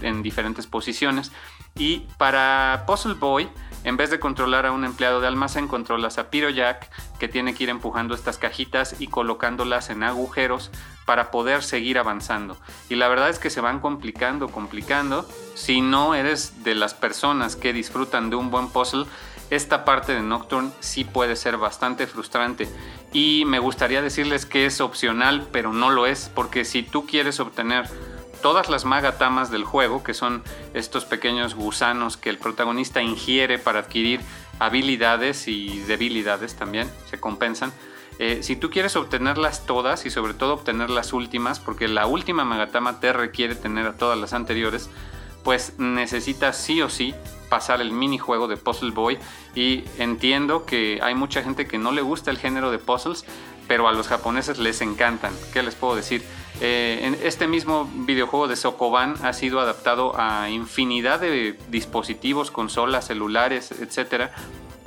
en 0.02 0.22
diferentes 0.22 0.66
posiciones. 0.66 1.32
Y 1.76 2.00
para 2.18 2.84
Puzzle 2.86 3.14
Boy, 3.14 3.48
en 3.84 3.96
vez 3.96 4.10
de 4.10 4.20
controlar 4.20 4.66
a 4.66 4.72
un 4.72 4.84
empleado 4.84 5.20
de 5.20 5.26
almacén, 5.26 5.68
controlas 5.68 6.18
a 6.18 6.30
Piro 6.30 6.50
Jack, 6.50 6.90
que 7.18 7.28
tiene 7.28 7.54
que 7.54 7.64
ir 7.64 7.70
empujando 7.70 8.14
estas 8.14 8.38
cajitas 8.38 8.96
y 8.98 9.06
colocándolas 9.06 9.90
en 9.90 10.02
agujeros 10.02 10.70
para 11.04 11.30
poder 11.30 11.62
seguir 11.62 11.98
avanzando. 11.98 12.56
Y 12.88 12.96
la 12.96 13.08
verdad 13.08 13.30
es 13.30 13.38
que 13.38 13.50
se 13.50 13.60
van 13.60 13.80
complicando, 13.80 14.48
complicando. 14.48 15.26
Si 15.54 15.80
no 15.80 16.14
eres 16.14 16.64
de 16.64 16.74
las 16.74 16.94
personas 16.94 17.56
que 17.56 17.72
disfrutan 17.72 18.30
de 18.30 18.36
un 18.36 18.50
buen 18.50 18.68
puzzle, 18.68 19.06
esta 19.50 19.84
parte 19.86 20.12
de 20.12 20.20
Nocturne 20.20 20.70
sí 20.80 21.04
puede 21.04 21.34
ser 21.36 21.56
bastante 21.56 22.06
frustrante. 22.06 22.68
Y 23.12 23.44
me 23.46 23.58
gustaría 23.58 24.02
decirles 24.02 24.44
que 24.44 24.66
es 24.66 24.80
opcional, 24.80 25.48
pero 25.50 25.72
no 25.72 25.88
lo 25.88 26.06
es, 26.06 26.30
porque 26.34 26.66
si 26.66 26.82
tú 26.82 27.06
quieres 27.06 27.40
obtener 27.40 27.88
todas 28.42 28.68
las 28.68 28.84
magatamas 28.84 29.50
del 29.50 29.64
juego, 29.64 30.02
que 30.02 30.14
son 30.14 30.42
estos 30.74 31.04
pequeños 31.04 31.54
gusanos 31.54 32.16
que 32.16 32.30
el 32.30 32.38
protagonista 32.38 33.02
ingiere 33.02 33.58
para 33.58 33.80
adquirir 33.80 34.20
habilidades 34.58 35.48
y 35.48 35.80
debilidades 35.80 36.56
también, 36.56 36.90
se 37.10 37.20
compensan. 37.20 37.72
Eh, 38.18 38.40
si 38.42 38.56
tú 38.56 38.70
quieres 38.70 38.96
obtenerlas 38.96 39.64
todas 39.64 40.04
y 40.04 40.10
sobre 40.10 40.34
todo 40.34 40.54
obtener 40.54 40.90
las 40.90 41.12
últimas, 41.12 41.60
porque 41.60 41.86
la 41.86 42.06
última 42.06 42.44
magatama 42.44 42.98
te 42.98 43.12
requiere 43.12 43.54
tener 43.54 43.86
a 43.86 43.96
todas 43.96 44.18
las 44.18 44.32
anteriores, 44.32 44.90
pues 45.44 45.78
necesitas 45.78 46.56
sí 46.56 46.82
o 46.82 46.90
sí 46.90 47.14
pasar 47.48 47.80
el 47.80 47.92
minijuego 47.92 48.48
de 48.48 48.56
Puzzle 48.56 48.90
Boy 48.90 49.18
y 49.54 49.84
entiendo 49.98 50.66
que 50.66 51.00
hay 51.02 51.14
mucha 51.14 51.42
gente 51.42 51.66
que 51.66 51.78
no 51.78 51.92
le 51.92 52.02
gusta 52.02 52.30
el 52.30 52.38
género 52.38 52.70
de 52.70 52.78
puzzles, 52.78 53.24
pero 53.66 53.88
a 53.88 53.92
los 53.92 54.08
japoneses 54.08 54.58
les 54.58 54.80
encantan. 54.80 55.32
¿Qué 55.52 55.62
les 55.62 55.74
puedo 55.74 55.94
decir? 55.94 56.22
Eh, 56.60 57.16
este 57.22 57.46
mismo 57.46 57.88
videojuego 57.94 58.48
de 58.48 58.56
Sokoban 58.56 59.14
ha 59.22 59.32
sido 59.32 59.60
adaptado 59.60 60.18
a 60.18 60.50
infinidad 60.50 61.20
de 61.20 61.56
dispositivos, 61.68 62.50
consolas, 62.50 63.06
celulares, 63.06 63.70
etc. 63.72 64.30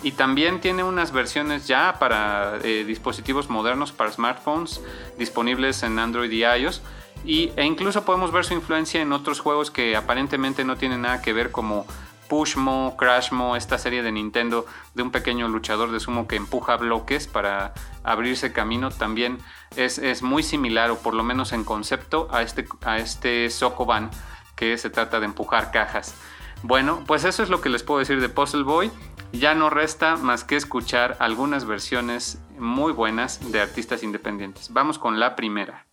Y 0.04 0.12
también 0.12 0.60
tiene 0.60 0.84
unas 0.84 1.14
versiones 1.14 1.68
ya 1.68 1.96
para 1.98 2.58
eh, 2.64 2.84
dispositivos 2.86 3.50
modernos, 3.50 3.92
para 3.92 4.12
smartphones, 4.12 4.82
disponibles 5.18 5.84
en 5.84 5.98
Android 6.00 6.32
y 6.32 6.44
iOS. 6.44 6.82
Y, 7.24 7.52
e 7.56 7.64
incluso 7.66 8.04
podemos 8.04 8.32
ver 8.32 8.44
su 8.46 8.54
influencia 8.54 9.00
en 9.02 9.14
otros 9.14 9.40
juegos 9.40 9.72
que 9.72 9.96
aparentemente 9.96 10.66
no 10.66 10.76
tienen 10.76 11.04
nada 11.04 11.22
que 11.22 11.34
ver 11.34 11.52
como 11.52 11.86
Pushmo, 12.32 12.96
Crashmo, 12.96 13.58
esta 13.58 13.78
serie 13.78 14.04
de 14.04 14.12
Nintendo 14.14 14.66
de 14.94 15.04
un 15.04 15.12
pequeño 15.12 15.50
luchador 15.50 15.92
de 15.92 16.00
sumo 16.00 16.30
que 16.30 16.38
empuja 16.38 16.78
bloques 16.78 17.28
para 17.28 17.74
abrirse 18.06 18.54
camino, 18.54 18.90
también 18.90 19.40
es, 19.76 20.22
muy 20.22 20.42
similar, 20.42 20.92
o 20.92 21.00
por 21.00 21.14
lo 21.14 21.24
menos 21.24 21.52
en 21.52 21.66
concepto, 21.66 22.30
a 22.32 22.42
este, 22.42 22.66
a 22.86 23.00
este 23.00 23.50
Sokoban, 23.50 24.12
que 24.56 24.78
se 24.78 24.90
trata 24.90 25.20
de 25.20 25.26
empujar 25.26 25.72
cajas. 25.72 26.16
Bueno, 26.64 27.04
pues 27.06 27.26
eso 27.26 27.44
es 27.44 27.50
lo 27.50 27.60
que 27.60 27.68
les 27.68 27.84
puedo 27.84 28.00
decir 28.00 28.22
de 28.22 28.30
Puzzle 28.30 28.64
Boy. 28.64 28.92
Ya 29.34 29.54
no 29.54 29.70
resta 29.70 30.16
más 30.16 30.46
que 30.46 30.56
escuchar 30.56 31.18
algunas 31.20 31.66
versiones 31.66 32.42
muy 32.58 32.94
buenas 32.94 33.52
de 33.52 33.60
artistas 33.60 34.04
independientes. 34.04 34.72
Vamos 34.72 34.98
con 34.98 35.20
la 35.20 35.36
primera. 35.36 35.91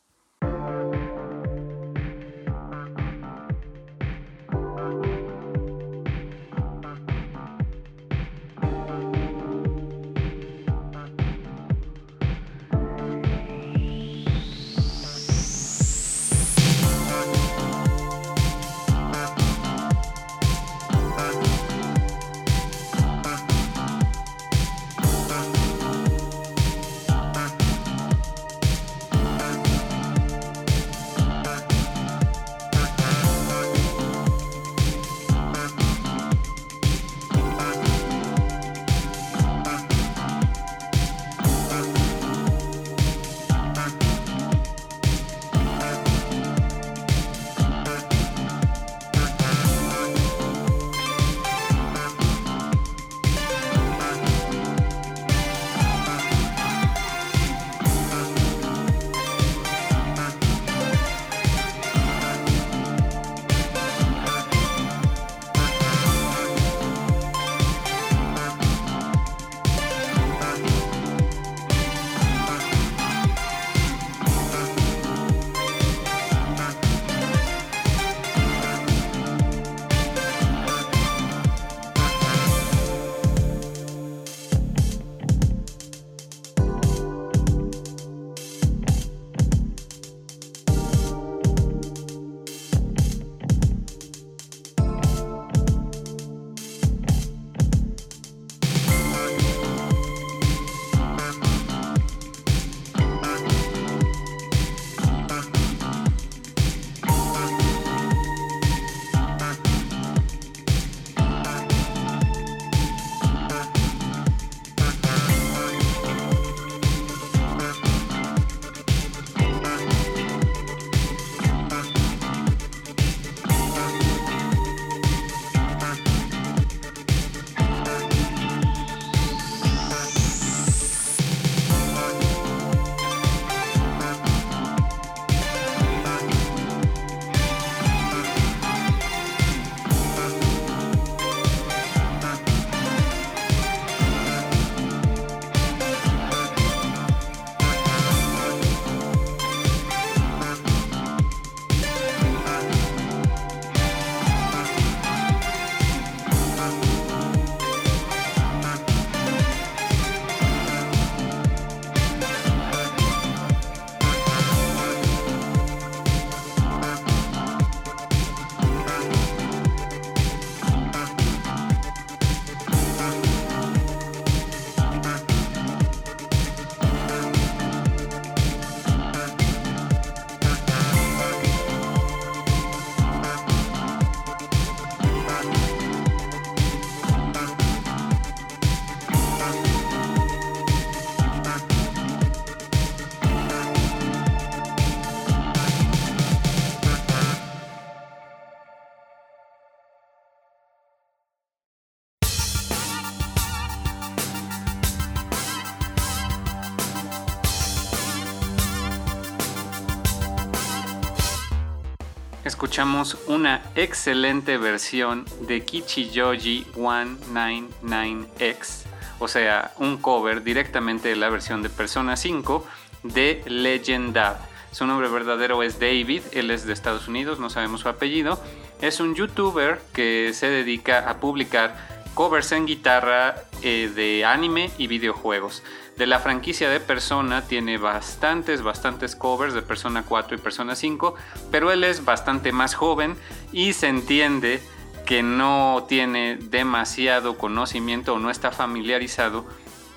Escuchamos 212.59 213.17
una 213.29 213.63
excelente 213.77 214.59
versión 214.59 215.25
de 215.43 215.65
Kichijoji 215.65 216.67
199X, 216.75 218.83
o 219.21 219.29
sea, 219.29 219.73
un 219.79 219.99
cover 219.99 220.43
directamente 220.43 221.11
de 221.11 221.15
la 221.15 221.31
versión 221.31 221.63
de 221.63 221.69
Persona 221.69 222.17
5 222.17 222.67
de 223.05 223.45
Legendad. 223.47 224.39
Su 224.73 224.87
nombre 224.87 225.09
verdadero 225.09 225.63
es 225.63 225.79
David, 225.79 226.23
él 226.33 226.51
es 226.51 226.67
de 226.67 226.73
Estados 226.73 227.07
Unidos, 227.07 227.39
no 227.39 227.49
sabemos 227.49 227.83
su 227.83 227.89
apellido. 227.89 228.43
Es 228.81 228.99
un 228.99 229.15
youtuber 229.15 229.81
que 229.93 230.33
se 230.35 230.51
dedica 230.51 231.09
a 231.09 231.21
publicar 231.21 231.77
covers 232.15 232.51
en 232.51 232.67
guitarra 232.67 233.37
eh, 233.63 233.89
de 233.95 234.25
anime 234.25 234.73
y 234.79 234.89
videojuegos. 234.89 235.63
De 235.99 236.07
la 236.07 236.21
franquicia 236.21 236.71
de 236.71 236.79
Persona 236.79 237.43
tiene 237.43 237.77
bastantes, 237.77 238.63
bastantes 238.63 239.17
covers 239.17 239.53
de 239.53 239.63
Persona 239.63 240.05
4 240.05 240.37
y 240.37 240.39
Persona 240.39 240.77
5, 240.77 241.17
pero 241.51 241.73
él 241.73 241.83
es 241.83 242.05
bastante 242.05 242.53
más 242.53 242.77
joven 242.77 243.17
y 243.51 243.73
se 243.73 243.89
entiende 243.89 244.63
que 245.05 245.25
no 245.25 245.87
tiene 245.89 246.37
demasiado 246.37 247.37
conocimiento 247.37 248.15
o 248.15 248.21
no 248.21 248.31
está 248.31 248.53
familiarizado 248.53 249.45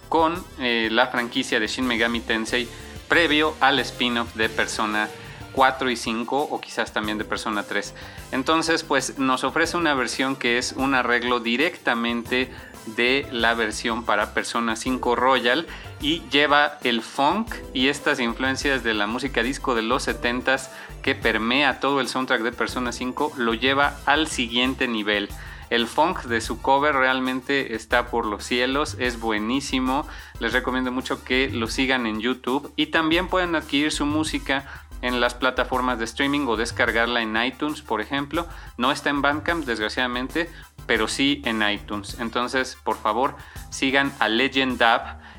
con 0.09 0.43
eh, 0.57 0.89
la 0.91 1.05
franquicia 1.05 1.59
de 1.59 1.67
Shin 1.67 1.85
Megami 1.85 2.21
Tensei 2.21 2.67
previo 3.07 3.55
al 3.59 3.77
spin-off 3.77 4.33
de 4.33 4.49
Persona 4.49 5.07
4 5.51 5.89
y 5.91 5.95
5 5.95 6.47
o 6.49 6.61
quizás 6.61 6.93
también 6.93 7.19
de 7.19 7.25
Persona 7.25 7.61
3. 7.61 7.93
Entonces, 8.31 8.83
pues 8.83 9.19
nos 9.19 9.43
ofrece 9.43 9.77
una 9.77 9.93
versión 9.93 10.35
que 10.35 10.57
es 10.57 10.71
un 10.71 10.95
arreglo 10.95 11.39
directamente 11.39 12.49
de 12.85 13.27
la 13.31 13.53
versión 13.53 14.03
para 14.03 14.33
Persona 14.33 14.75
5 14.75 15.15
Royal 15.15 15.67
y 16.01 16.23
lleva 16.29 16.79
el 16.83 17.01
funk 17.01 17.53
y 17.73 17.87
estas 17.87 18.19
influencias 18.19 18.83
de 18.83 18.93
la 18.93 19.07
música 19.07 19.43
disco 19.43 19.75
de 19.75 19.81
los 19.83 20.07
70s 20.07 20.69
que 21.01 21.15
permea 21.15 21.79
todo 21.79 22.01
el 22.01 22.07
soundtrack 22.07 22.41
de 22.41 22.51
Persona 22.51 22.91
5 22.91 23.33
lo 23.37 23.53
lleva 23.53 23.97
al 24.05 24.27
siguiente 24.27 24.87
nivel. 24.87 25.29
El 25.69 25.87
funk 25.87 26.23
de 26.23 26.41
su 26.41 26.61
cover 26.61 26.95
realmente 26.95 27.75
está 27.75 28.07
por 28.07 28.25
los 28.25 28.43
cielos, 28.43 28.97
es 28.99 29.21
buenísimo. 29.21 30.05
Les 30.39 30.51
recomiendo 30.51 30.91
mucho 30.91 31.23
que 31.23 31.49
lo 31.49 31.67
sigan 31.67 32.05
en 32.07 32.19
YouTube 32.19 32.73
y 32.75 32.87
también 32.87 33.29
pueden 33.29 33.55
adquirir 33.55 33.93
su 33.93 34.05
música 34.05 34.65
en 35.01 35.19
las 35.19 35.33
plataformas 35.33 35.99
de 35.99 36.05
streaming 36.05 36.47
o 36.47 36.57
descargarla 36.57 37.21
en 37.21 37.35
iTunes, 37.41 37.81
por 37.81 38.01
ejemplo. 38.01 38.47
No 38.77 38.91
está 38.91 39.09
en 39.09 39.21
Bandcamp, 39.21 39.65
desgraciadamente, 39.65 40.49
pero 40.85 41.07
sí 41.07 41.41
en 41.45 41.67
iTunes. 41.67 42.17
Entonces, 42.19 42.77
por 42.83 42.97
favor, 42.97 43.35
sigan 43.69 44.13
a 44.19 44.29
Legend 44.29 44.81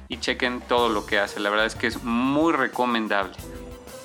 y 0.09 0.19
chequen 0.19 0.61
todo 0.61 0.89
lo 0.89 1.07
que 1.07 1.19
hace. 1.19 1.41
La 1.41 1.51
verdad 1.51 1.67
es 1.67 1.75
que 1.75 1.87
es 1.87 2.03
muy 2.05 2.53
recomendable. 2.53 3.35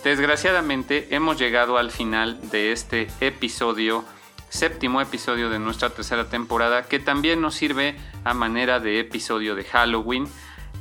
Desgraciadamente, 0.03 1.07
hemos 1.15 1.37
llegado 1.37 1.77
al 1.77 1.91
final 1.91 2.49
de 2.49 2.71
este 2.71 3.09
episodio, 3.19 4.05
séptimo 4.47 5.01
episodio 5.01 5.49
de 5.49 5.59
nuestra 5.59 5.89
tercera 5.89 6.29
temporada, 6.29 6.83
que 6.83 6.99
también 6.99 7.41
nos 7.41 7.55
sirve 7.55 7.97
a 8.23 8.33
manera 8.33 8.79
de 8.79 8.99
episodio 8.99 9.55
de 9.55 9.65
Halloween. 9.65 10.27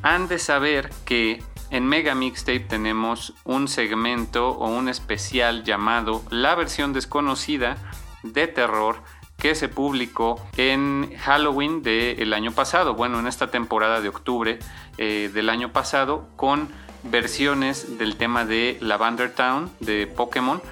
Han 0.03 0.29
de 0.29 0.39
saber 0.39 0.91
que 1.05 1.43
en 1.71 1.87
Mega 1.87 2.15
Mixtape 2.15 2.61
tenemos 2.61 3.35
un 3.45 3.69
segmento 3.69 4.51
o 4.51 4.69
un 4.69 4.89
especial 4.89 5.65
llamado 5.65 6.23
La 6.31 6.55
versión 6.55 6.93
desconocida 6.93 7.77
de 8.23 8.47
terror 8.47 9.03
que 9.39 9.55
se 9.55 9.69
publicó 9.69 10.41
en 10.57 11.15
Halloween 11.19 11.83
del 11.83 12.33
año 12.33 12.53
pasado, 12.53 12.95
bueno, 12.95 13.21
en 13.21 13.27
esta 13.27 13.51
temporada 13.51 14.01
de 14.01 14.09
octubre 14.09 14.59
eh, 14.99 15.31
del 15.33 15.51
año 15.51 15.73
pasado, 15.73 16.27
con 16.37 16.69
versiones 17.03 17.99
del 17.99 18.17
tema 18.17 18.45
de 18.45 18.79
Lavender 18.81 19.35
Town 19.35 19.71
de 19.81 20.07
Pokémon. 20.07 20.63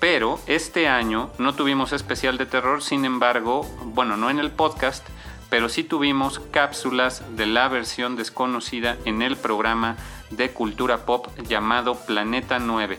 Pero 0.00 0.38
este 0.46 0.88
año 0.88 1.30
no 1.38 1.54
tuvimos 1.54 1.92
especial 1.92 2.36
de 2.36 2.46
terror, 2.46 2.82
sin 2.82 3.04
embargo, 3.04 3.62
bueno, 3.84 4.16
no 4.16 4.28
en 4.28 4.38
el 4.38 4.50
podcast, 4.50 5.06
pero 5.54 5.68
sí 5.68 5.84
tuvimos 5.84 6.40
cápsulas 6.50 7.22
de 7.36 7.46
la 7.46 7.68
versión 7.68 8.16
desconocida 8.16 8.96
en 9.04 9.22
el 9.22 9.36
programa 9.36 9.96
de 10.30 10.50
cultura 10.50 11.06
pop 11.06 11.28
llamado 11.48 11.94
Planeta 11.94 12.58
9. 12.58 12.98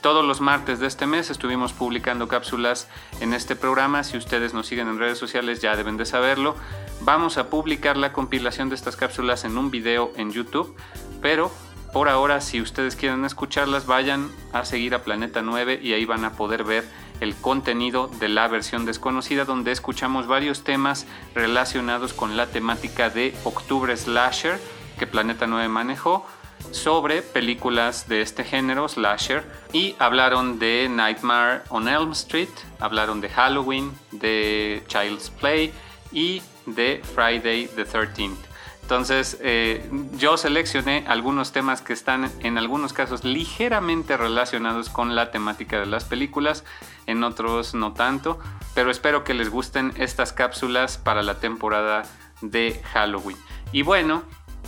Todos 0.00 0.24
los 0.24 0.40
martes 0.40 0.80
de 0.80 0.86
este 0.86 1.06
mes 1.06 1.28
estuvimos 1.28 1.74
publicando 1.74 2.26
cápsulas 2.26 2.88
en 3.20 3.34
este 3.34 3.54
programa. 3.54 4.02
Si 4.02 4.16
ustedes 4.16 4.54
nos 4.54 4.66
siguen 4.66 4.88
en 4.88 4.98
redes 4.98 5.18
sociales 5.18 5.60
ya 5.60 5.76
deben 5.76 5.98
de 5.98 6.06
saberlo. 6.06 6.56
Vamos 7.02 7.36
a 7.36 7.50
publicar 7.50 7.98
la 7.98 8.14
compilación 8.14 8.70
de 8.70 8.76
estas 8.76 8.96
cápsulas 8.96 9.44
en 9.44 9.58
un 9.58 9.70
video 9.70 10.10
en 10.16 10.32
YouTube. 10.32 10.74
Pero 11.20 11.52
por 11.92 12.08
ahora, 12.08 12.40
si 12.40 12.62
ustedes 12.62 12.96
quieren 12.96 13.26
escucharlas, 13.26 13.84
vayan 13.84 14.30
a 14.54 14.64
seguir 14.64 14.94
a 14.94 15.02
Planeta 15.02 15.42
9 15.42 15.80
y 15.82 15.92
ahí 15.92 16.06
van 16.06 16.24
a 16.24 16.32
poder 16.32 16.64
ver 16.64 16.88
el 17.20 17.36
contenido 17.36 18.08
de 18.08 18.28
la 18.28 18.48
versión 18.48 18.84
desconocida 18.86 19.44
donde 19.44 19.72
escuchamos 19.72 20.26
varios 20.26 20.64
temas 20.64 21.06
relacionados 21.34 22.12
con 22.12 22.36
la 22.36 22.46
temática 22.46 23.10
de 23.10 23.34
Octubre 23.44 23.96
Slasher 23.96 24.58
que 24.98 25.06
Planeta 25.06 25.46
9 25.46 25.68
manejó 25.68 26.26
sobre 26.72 27.22
películas 27.22 28.06
de 28.08 28.20
este 28.20 28.44
género, 28.44 28.88
slasher, 28.88 29.44
y 29.72 29.96
hablaron 29.98 30.58
de 30.58 30.88
Nightmare 30.90 31.62
on 31.70 31.88
Elm 31.88 32.12
Street, 32.12 32.50
hablaron 32.78 33.20
de 33.20 33.28
Halloween, 33.30 33.92
de 34.12 34.82
Child's 34.86 35.30
Play 35.30 35.72
y 36.12 36.42
de 36.66 37.02
Friday 37.14 37.66
the 37.74 37.86
13th. 37.86 38.49
Entonces, 38.90 39.38
eh, 39.40 39.88
yo 40.16 40.36
seleccioné 40.36 41.04
algunos 41.06 41.52
temas 41.52 41.80
que 41.80 41.92
están 41.92 42.28
en 42.40 42.58
algunos 42.58 42.92
casos 42.92 43.22
ligeramente 43.22 44.16
relacionados 44.16 44.88
con 44.88 45.14
la 45.14 45.30
temática 45.30 45.78
de 45.78 45.86
las 45.86 46.02
películas, 46.02 46.64
en 47.06 47.22
otros 47.22 47.72
no 47.72 47.92
tanto, 47.92 48.40
pero 48.74 48.90
espero 48.90 49.22
que 49.22 49.32
les 49.32 49.48
gusten 49.48 49.92
estas 49.96 50.32
cápsulas 50.32 50.98
para 50.98 51.22
la 51.22 51.38
temporada 51.38 52.02
de 52.40 52.82
Halloween. 52.92 53.36
Y 53.70 53.82
bueno, 53.82 54.24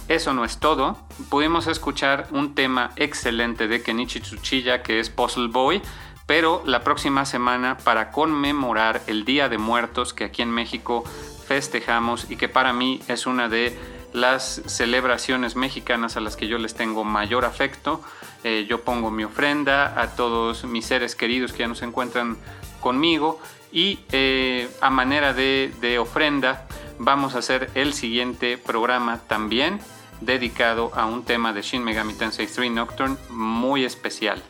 eso 0.07 0.33
no 0.33 0.45
es 0.45 0.61
todo. 0.61 0.97
Pudimos 1.29 1.67
escuchar 1.67 2.29
un 2.31 2.55
tema 2.55 2.93
excelente 2.95 3.67
de 3.67 3.83
Kenichi 3.83 4.21
Tsuchiya 4.21 4.85
que 4.85 5.01
es 5.01 5.11
Puzzle 5.11 5.49
Boy, 5.49 5.83
pero 6.27 6.63
la 6.65 6.85
próxima 6.85 7.25
semana 7.25 7.77
para 7.79 8.13
conmemorar 8.13 9.03
el 9.09 9.25
Día 9.25 9.49
de 9.49 9.59
Muertos 9.59 10.15
que 10.15 10.23
aquí 10.23 10.43
en 10.43 10.51
México 10.53 11.03
festejamos 11.49 12.31
y 12.31 12.37
que 12.37 12.49
para 12.49 12.73
mí 12.73 13.01
es 13.09 13.27
una 13.27 13.49
de 13.49 13.77
las 14.13 14.63
celebraciones 14.67 15.57
mexicanas 15.57 16.17
a 16.17 16.21
las 16.21 16.37
que 16.37 16.49
yo 16.49 16.59
les 16.59 16.75
tengo 16.75 17.05
mayor 17.05 17.45
afecto. 17.45 18.03
Eh, 18.45 18.67
yo 18.69 18.83
pongo 18.83 19.11
mi 19.11 19.25
ofrenda 19.25 20.01
a 20.01 20.17
todos 20.17 20.65
mis 20.65 20.87
seres 20.87 21.15
queridos 21.15 21.53
que 21.53 21.61
ya 21.61 21.69
no 21.69 21.75
se 21.75 21.85
encuentran 21.85 22.37
conmigo 22.81 23.41
y 23.73 24.01
eh, 24.13 24.69
a 24.81 24.91
manera 24.91 25.33
de, 25.33 25.99
ofrenda 25.99 26.67
vamos 26.99 27.35
a 27.35 27.39
hacer 27.39 27.71
el 27.75 27.95
siguiente 27.95 28.59
programa 28.59 29.21
también 29.27 29.81
dedicado 30.21 30.93
a 30.95 31.07
un 31.07 31.25
tema 31.25 31.53
de 31.53 31.63
Shin 31.63 31.83
Megami 31.83 32.15
Tensei 32.15 32.47
3 32.47 32.71
Nocturne 32.71 33.17
muy 33.31 33.85
especial. 33.85 34.43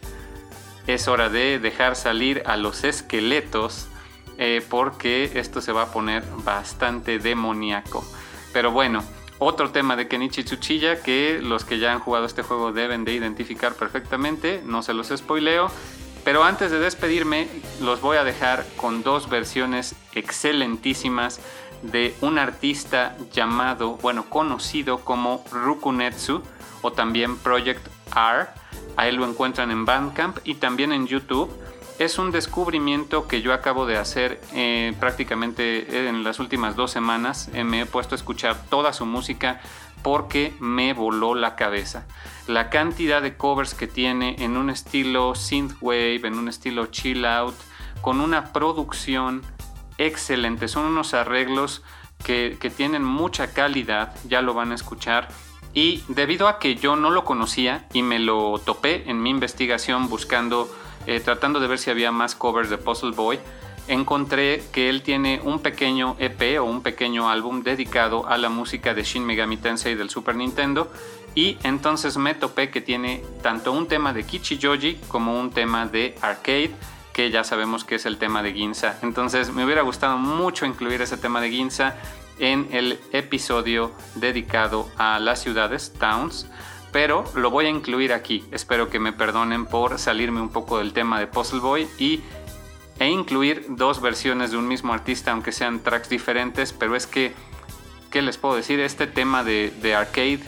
Es 0.86 1.06
hora 1.06 1.28
de 1.28 1.60
dejar 1.60 1.94
salir 1.94 2.42
a 2.46 2.56
los 2.56 2.82
esqueletos 2.82 3.86
eh, 4.38 4.64
porque 4.68 5.30
esto 5.34 5.60
se 5.60 5.70
va 5.70 5.82
a 5.82 5.92
poner 5.92 6.24
bastante 6.38 7.18
demoníaco. 7.18 8.04
Pero 8.52 8.72
bueno, 8.72 9.04
otro 9.43 9.70
tema 9.70 9.97
de 9.97 10.09
Kenichi 10.09 10.45
Tsuchiya 10.45 11.03
que 11.03 11.40
los 11.43 11.64
que 11.64 11.78
ya 11.78 11.93
han 11.93 12.01
jugado 12.01 12.26
este 12.26 12.43
juego 12.43 12.72
deben 12.72 13.05
de 13.05 13.12
identificar 13.12 13.74
perfectamente, 13.74 14.62
no 14.64 14.82
se 14.82 14.95
los 14.95 15.09
spoileo. 15.09 15.70
Pero 16.24 16.45
antes 16.45 16.70
de 16.70 16.78
despedirme, 16.78 17.49
los 17.80 18.01
voy 18.01 18.16
a 18.16 18.24
dejar 18.24 18.64
con 18.76 19.03
dos 19.03 19.28
versiones 19.28 19.97
excelentísimas 20.14 21.40
de 21.82 22.14
un 22.20 22.38
artista 22.38 23.16
llamado, 23.32 23.97
bueno, 23.97 24.26
conocido 24.28 24.99
como 24.99 25.45
Rukunetsu 25.51 26.43
o 26.80 26.93
también 26.93 27.36
Project 27.38 27.84
R. 28.14 28.47
A 28.97 29.09
él 29.09 29.16
lo 29.16 29.26
encuentran 29.26 29.70
en 29.70 29.84
Bandcamp 29.84 30.38
y 30.45 30.55
también 30.55 30.93
en 30.93 31.07
YouTube. 31.07 31.51
Es 31.99 32.18
un 32.18 32.30
descubrimiento 32.30 33.28
que 33.28 33.43
yo 33.43 33.53
acabo 33.53 33.86
de 33.86 33.97
hacer 33.97 34.40
eh, 34.55 34.95
prácticamente 34.99 36.09
en 36.09 36.24
las 36.24 36.40
últimas 36.40 36.74
dos 36.74 36.90
semanas. 36.90 37.49
Eh, 37.55 37.64
me 37.64 37.82
he 37.82 37.86
puesto 37.86 38.14
a 38.14 38.16
escuchar 38.16 38.66
toda 38.68 38.93
su 38.93 39.07
música 39.07 39.61
porque 40.03 40.55
me 40.59 40.95
voló 40.95 41.34
la 41.34 41.55
cabeza. 41.55 42.07
La 42.49 42.70
cantidad 42.70 43.22
de 43.22 43.36
covers 43.36 43.74
que 43.74 43.86
tiene 43.86 44.36
en 44.40 44.57
un 44.57 44.68
estilo 44.68 45.34
synthwave, 45.34 46.26
en 46.26 46.38
un 46.38 46.49
estilo 46.49 46.86
chill 46.86 47.24
out, 47.24 47.55
con 48.01 48.20
una 48.20 48.53
producción 48.53 49.43
excelente. 49.99 50.68
Son 50.68 50.84
unos 50.84 51.14
arreglos 51.14 51.82
que, 52.24 52.72
tienen 52.76 53.05
mucha 53.05 53.53
calidad, 53.53 54.14
ya 54.28 54.43
lo 54.43 54.55
van 54.55 54.72
a 54.72 54.74
escuchar. 54.74 55.28
Y 55.74 56.03
debido 56.09 56.49
a 56.49 56.59
que 56.59 56.74
yo 56.74 56.97
no 56.97 57.11
lo 57.11 57.24
conocía 57.24 57.86
y 57.93 58.03
me 58.03 58.18
lo 58.18 58.59
topé 58.59 59.09
en 59.11 59.22
mi 59.22 59.30
investigación 59.30 60.09
buscando, 60.09 60.68
eh, 61.07 61.20
tratando 61.20 61.61
de 61.61 61.66
ver 61.66 61.78
si 61.78 61.90
había 61.90 62.12
más 62.12 62.34
covers 62.34 62.70
de 62.70 62.78
Puzzle 62.78 63.12
Boy, 63.12 63.38
encontré 63.88 64.62
que 64.72 64.88
él 64.88 65.03
tiene 65.03 65.40
un 65.42 65.61
pequeño 65.61 66.16
EP 66.18 66.61
o 66.61 66.64
un 66.64 66.82
pequeño 66.82 67.28
álbum 67.28 67.62
dedicado 67.62 68.28
a 68.28 68.38
la 68.38 68.48
música 68.48 68.94
de 68.94 69.03
Shin 69.03 69.24
Megami 69.24 69.57
Tensei 69.57 69.94
del 69.94 70.11
Super 70.11 70.36
Nintendo 70.36 70.90
y 71.34 71.59
entonces 71.62 72.16
me 72.16 72.34
topé 72.34 72.70
que 72.70 72.80
tiene 72.80 73.24
tanto 73.42 73.72
un 73.72 73.88
tema 73.88 74.12
de 74.12 74.24
Kichijoji 74.24 75.00
como 75.09 75.38
un 75.38 75.50
tema 75.50 75.86
de 75.86 76.14
arcade 76.20 76.72
que 77.12 77.30
ya 77.30 77.44
sabemos 77.44 77.84
que 77.84 77.96
es 77.96 78.07
el 78.07 78.18
tema 78.18 78.42
de 78.42 78.53
Ginza. 78.53 78.98
Entonces 79.03 79.53
me 79.53 79.64
hubiera 79.64 79.82
gustado 79.82 80.18
mucho 80.18 80.66
incluir 80.66 81.03
ese 81.03 81.16
tema 81.16 81.40
de 81.40 81.50
Ginza 81.50 81.96
en 82.38 82.68
el 82.72 82.98
episodio 83.12 83.92
dedicado 84.14 84.88
a 84.96 85.18
las 85.18 85.42
ciudades, 85.42 85.92
towns, 85.98 86.46
pero 86.93 87.24
lo 87.34 87.51
voy 87.51 87.66
a 87.66 87.70
incluir 87.70 88.12
aquí. 88.12 88.45
Espero 88.53 88.90
que 88.90 89.01
me 89.01 89.12
perdonen 89.12 89.66
por 89.66 89.99
salirme 89.99 90.40
un 90.40 90.51
poco 90.51 90.78
del 90.78 90.93
tema 90.93 91.18
de 91.18 91.26
Puzzle 91.26 91.61
Boy 91.61 91.88
y 91.99 92.20
e 92.99 93.09
incluir 93.09 93.66
dos 93.70 94.01
versiones 94.01 94.53
de 94.53 94.59
un 94.59 94.68
mismo 94.68 94.93
artista, 94.93 95.32
aunque 95.32 95.51
sean 95.51 95.80
tracks 95.80 96.09
diferentes, 96.09 96.72
pero 96.72 96.95
es 96.95 97.07
que, 97.07 97.32
¿qué 98.11 98.22
les 98.22 98.36
puedo 98.36 98.55
decir? 98.55 98.78
Este 98.78 99.07
tema 99.07 99.43
de, 99.43 99.72
de 99.82 99.95
arcade 99.95 100.40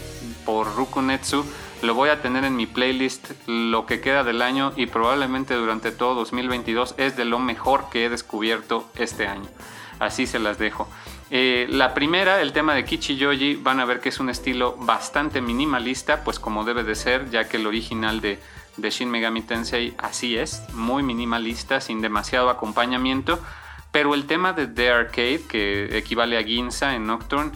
por 0.44 0.76
Rukunetsu 0.76 1.44
lo 1.82 1.94
voy 1.94 2.10
a 2.10 2.22
tener 2.22 2.44
en 2.44 2.56
mi 2.56 2.66
playlist 2.66 3.30
lo 3.46 3.86
que 3.86 4.00
queda 4.00 4.24
del 4.24 4.40
año 4.42 4.72
y 4.76 4.86
probablemente 4.86 5.54
durante 5.54 5.90
todo 5.90 6.14
2022 6.14 6.94
es 6.96 7.16
de 7.16 7.24
lo 7.24 7.38
mejor 7.38 7.86
que 7.90 8.04
he 8.04 8.08
descubierto 8.08 8.88
este 8.96 9.26
año. 9.26 9.48
Así 9.98 10.26
se 10.26 10.38
las 10.38 10.58
dejo. 10.58 10.88
Eh, 11.36 11.66
la 11.68 11.94
primera, 11.94 12.40
el 12.40 12.52
tema 12.52 12.76
de 12.76 12.84
Kichiyoji, 12.84 13.56
van 13.56 13.80
a 13.80 13.84
ver 13.84 13.98
que 13.98 14.10
es 14.10 14.20
un 14.20 14.30
estilo 14.30 14.76
bastante 14.76 15.40
minimalista, 15.40 16.22
pues 16.22 16.38
como 16.38 16.62
debe 16.62 16.84
de 16.84 16.94
ser, 16.94 17.28
ya 17.28 17.48
que 17.48 17.56
el 17.56 17.66
original 17.66 18.20
de, 18.20 18.38
Shin 18.78 19.10
Megami 19.10 19.42
Tensei 19.42 19.96
así 19.98 20.38
es, 20.38 20.62
muy 20.74 21.02
minimalista, 21.02 21.80
sin 21.80 22.00
demasiado 22.00 22.50
acompañamiento. 22.50 23.40
Pero 23.90 24.14
el 24.14 24.26
tema 24.26 24.52
de 24.52 24.68
The 24.68 24.90
Arcade, 24.90 25.42
que 25.48 25.98
equivale 25.98 26.38
a 26.38 26.44
Ginza 26.44 26.94
en 26.94 27.08
Nocturne, 27.08 27.50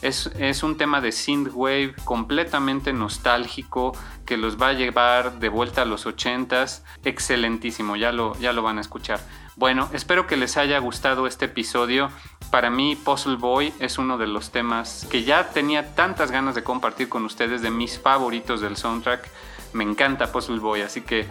es, 0.00 0.62
un 0.62 0.76
tema 0.76 1.00
de 1.00 1.10
synthwave 1.10 1.94
completamente 2.04 2.92
nostálgico 2.92 3.96
que 4.26 4.36
los 4.36 4.60
va 4.60 4.68
a 4.68 4.72
llevar 4.74 5.40
de 5.40 5.48
vuelta 5.48 5.82
a 5.82 5.86
los 5.86 6.06
80s. 6.06 6.82
Excelentísimo, 7.04 7.96
ya 7.96 8.12
lo, 8.12 8.38
ya 8.38 8.52
lo 8.52 8.62
van 8.62 8.78
a 8.78 8.80
escuchar. 8.80 9.18
Bueno, 9.56 9.88
espero 9.92 10.26
que 10.26 10.36
les 10.36 10.56
haya 10.56 10.78
gustado 10.80 11.28
este 11.28 11.44
episodio. 11.44 12.10
Para 12.50 12.70
mí, 12.70 12.96
Puzzle 12.96 13.36
Boy 13.36 13.72
es 13.78 13.98
uno 13.98 14.18
de 14.18 14.26
los 14.26 14.50
temas 14.50 15.06
que 15.10 15.22
ya 15.22 15.50
tenía 15.50 15.94
tantas 15.94 16.32
ganas 16.32 16.56
de 16.56 16.64
compartir 16.64 17.08
con 17.08 17.24
ustedes, 17.24 17.62
de 17.62 17.70
mis 17.70 17.98
favoritos 17.98 18.60
del 18.60 18.76
soundtrack. 18.76 19.28
Me 19.72 19.84
encanta 19.84 20.32
Puzzle 20.32 20.58
Boy, 20.58 20.82
así 20.82 21.02
que 21.02 21.26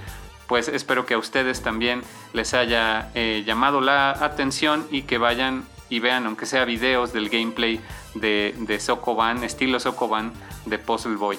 pues 0.47 0.67
espero 0.67 1.05
que 1.05 1.15
a 1.15 1.17
ustedes 1.17 1.61
también 1.61 2.01
les 2.32 2.53
haya 2.53 3.09
eh, 3.13 3.43
llamado 3.45 3.82
la 3.82 4.11
atención 4.11 4.88
y 4.89 5.03
que 5.03 5.17
vayan 5.17 5.65
y 5.89 5.99
vean, 5.99 6.26
aunque 6.26 6.45
sea 6.45 6.65
videos 6.65 7.11
del 7.13 7.30
gameplay 7.30 7.80
de, 8.15 8.55
de 8.57 8.80
Sokoban, 8.80 9.43
estilo 9.43 9.80
Sokoban 9.80 10.32
de 10.65 10.80
Puzzle 10.80 11.17
Boy. 11.17 11.38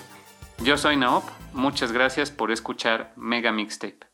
Yo 0.62 0.76
soy 0.76 0.96
Naop, 0.96 1.24
muchas 1.52 1.92
gracias 1.92 2.30
por 2.30 2.52
escuchar 2.52 3.12
Mega 3.16 3.52
Mixtape. 3.52 4.13